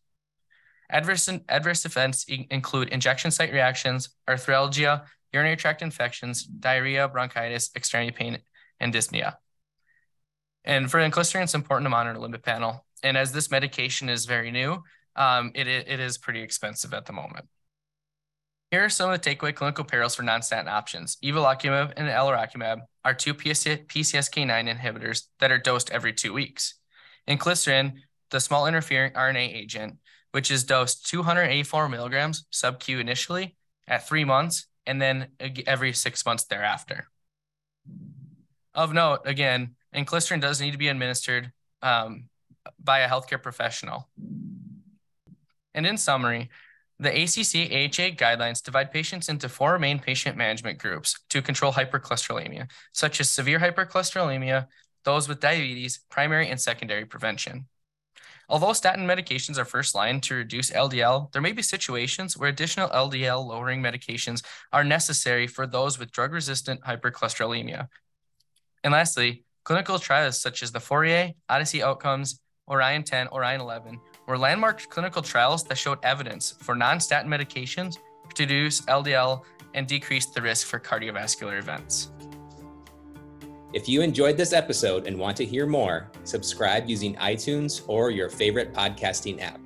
Adverse, 0.89 1.29
adverse 1.49 1.85
events 1.85 2.25
include 2.29 2.89
injection 2.89 3.31
site 3.31 3.51
reactions, 3.51 4.09
arthralgia, 4.27 5.05
urinary 5.33 5.57
tract 5.57 5.81
infections, 5.81 6.43
diarrhea, 6.43 7.07
bronchitis, 7.07 7.69
extremity 7.75 8.11
pain, 8.11 8.39
and 8.79 8.93
dyspnea. 8.93 9.33
And 10.63 10.89
for 10.89 10.99
inclisiran, 10.99 11.43
it's 11.43 11.55
important 11.55 11.85
to 11.85 11.89
monitor 11.89 12.19
lipid 12.19 12.43
panel. 12.43 12.85
And 13.03 13.17
as 13.17 13.31
this 13.31 13.51
medication 13.51 14.09
is 14.09 14.25
very 14.25 14.51
new, 14.51 14.83
um, 15.15 15.51
it, 15.55 15.67
it 15.67 15.99
is 15.99 16.17
pretty 16.17 16.41
expensive 16.41 16.93
at 16.93 17.05
the 17.05 17.13
moment. 17.13 17.45
Here 18.71 18.83
are 18.83 18.89
some 18.89 19.09
of 19.09 19.21
the 19.21 19.29
takeaway 19.29 19.55
clinical 19.55 19.85
perils 19.85 20.15
for 20.15 20.23
non-statin 20.23 20.67
options. 20.67 21.17
Evolocumab 21.23 21.93
and 21.95 22.09
alirocumab 22.09 22.79
are 23.05 23.13
two 23.13 23.33
PCSK9 23.33 24.75
inhibitors 24.75 25.23
that 25.39 25.51
are 25.51 25.57
dosed 25.57 25.89
every 25.89 26.11
two 26.11 26.33
weeks. 26.33 26.73
Inclisiran, 27.29 27.93
the 28.29 28.41
small 28.41 28.67
interfering 28.67 29.13
RNA 29.13 29.55
agent, 29.55 29.95
which 30.37 30.51
is 30.51 30.63
dosed 30.63 31.09
284 31.09 31.89
milligrams 31.89 32.45
sub-Q 32.51 32.99
initially 32.99 33.55
at 33.87 34.07
three 34.07 34.23
months 34.23 34.67
and 34.85 35.01
then 35.01 35.29
every 35.65 35.91
six 35.91 36.23
months 36.27 36.43
thereafter. 36.43 37.07
Of 38.75 38.93
note, 38.93 39.21
again, 39.25 39.75
inclisiran 39.95 40.39
does 40.39 40.61
need 40.61 40.73
to 40.73 40.77
be 40.77 40.89
administered 40.89 41.51
um, 41.81 42.29
by 42.79 42.99
a 42.99 43.09
healthcare 43.09 43.41
professional. 43.41 44.09
And 45.73 45.87
in 45.87 45.97
summary, 45.97 46.51
the 46.99 47.09
ACC 47.09 47.71
AHA 47.73 48.13
guidelines 48.23 48.61
divide 48.61 48.91
patients 48.91 49.29
into 49.29 49.49
four 49.49 49.79
main 49.79 49.97
patient 49.97 50.37
management 50.37 50.77
groups 50.77 51.19
to 51.29 51.41
control 51.41 51.73
hypercholesterolemia, 51.73 52.69
such 52.91 53.19
as 53.19 53.27
severe 53.27 53.57
hypercholesterolemia, 53.57 54.67
those 55.03 55.27
with 55.27 55.39
diabetes, 55.39 56.01
primary 56.11 56.47
and 56.47 56.61
secondary 56.61 57.05
prevention. 57.05 57.65
Although 58.49 58.73
statin 58.73 59.05
medications 59.05 59.57
are 59.57 59.65
first 59.65 59.93
line 59.93 60.21
to 60.21 60.35
reduce 60.35 60.71
LDL, 60.71 61.31
there 61.33 61.41
may 61.41 61.51
be 61.51 61.61
situations 61.61 62.37
where 62.37 62.49
additional 62.49 62.89
LDL 62.89 63.45
lowering 63.45 63.81
medications 63.81 64.41
are 64.71 64.85
necessary 64.85 65.47
for 65.47 65.67
those 65.67 65.99
with 65.99 66.11
drug 66.11 66.31
resistant 66.31 66.81
hypercholesterolemia. 66.81 67.89
And 68.85 68.93
lastly, 68.93 69.43
clinical 69.65 69.99
trials 69.99 70.39
such 70.39 70.63
as 70.63 70.71
the 70.71 70.79
Fourier, 70.79 71.33
Odyssey 71.49 71.83
Outcomes, 71.83 72.39
Orion 72.69 73.03
10, 73.03 73.29
Orion 73.29 73.59
11 73.59 73.99
were 74.27 74.37
landmark 74.37 74.87
clinical 74.89 75.21
trials 75.21 75.63
that 75.65 75.77
showed 75.77 75.99
evidence 76.03 76.55
for 76.61 76.75
non 76.75 76.99
statin 76.99 77.29
medications 77.29 77.97
to 78.35 78.43
reduce 78.43 78.81
LDL 78.81 79.43
and 79.73 79.87
decrease 79.87 80.25
the 80.27 80.41
risk 80.41 80.67
for 80.67 80.79
cardiovascular 80.79 81.59
events. 81.59 82.11
If 83.73 83.89
you 83.89 84.01
enjoyed 84.01 84.37
this 84.37 84.53
episode 84.53 85.07
and 85.07 85.19
want 85.19 85.35
to 85.37 85.45
hear 85.45 85.65
more, 85.65 86.09
subscribe 86.23 86.87
using 86.87 87.15
iTunes 87.15 87.83
or 87.87 88.11
your 88.11 88.29
favorite 88.29 88.73
podcasting 88.73 89.41
app. 89.41 89.59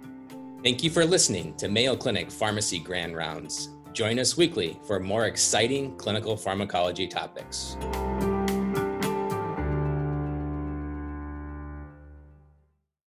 Thank 0.64 0.84
you 0.84 0.90
for 0.90 1.06
listening 1.06 1.54
to 1.58 1.68
Mayo 1.68 1.96
Clinic 1.96 2.32
Pharmacy 2.32 2.80
Grand 2.80 3.16
Rounds. 3.16 3.70
Join 3.94 4.18
us 4.18 4.36
weekly 4.36 4.80
for 4.88 5.00
more 5.00 5.26
exciting 5.26 5.96
clinical 5.98 6.36
pharmacology 6.36 7.08
topics. 7.08 7.78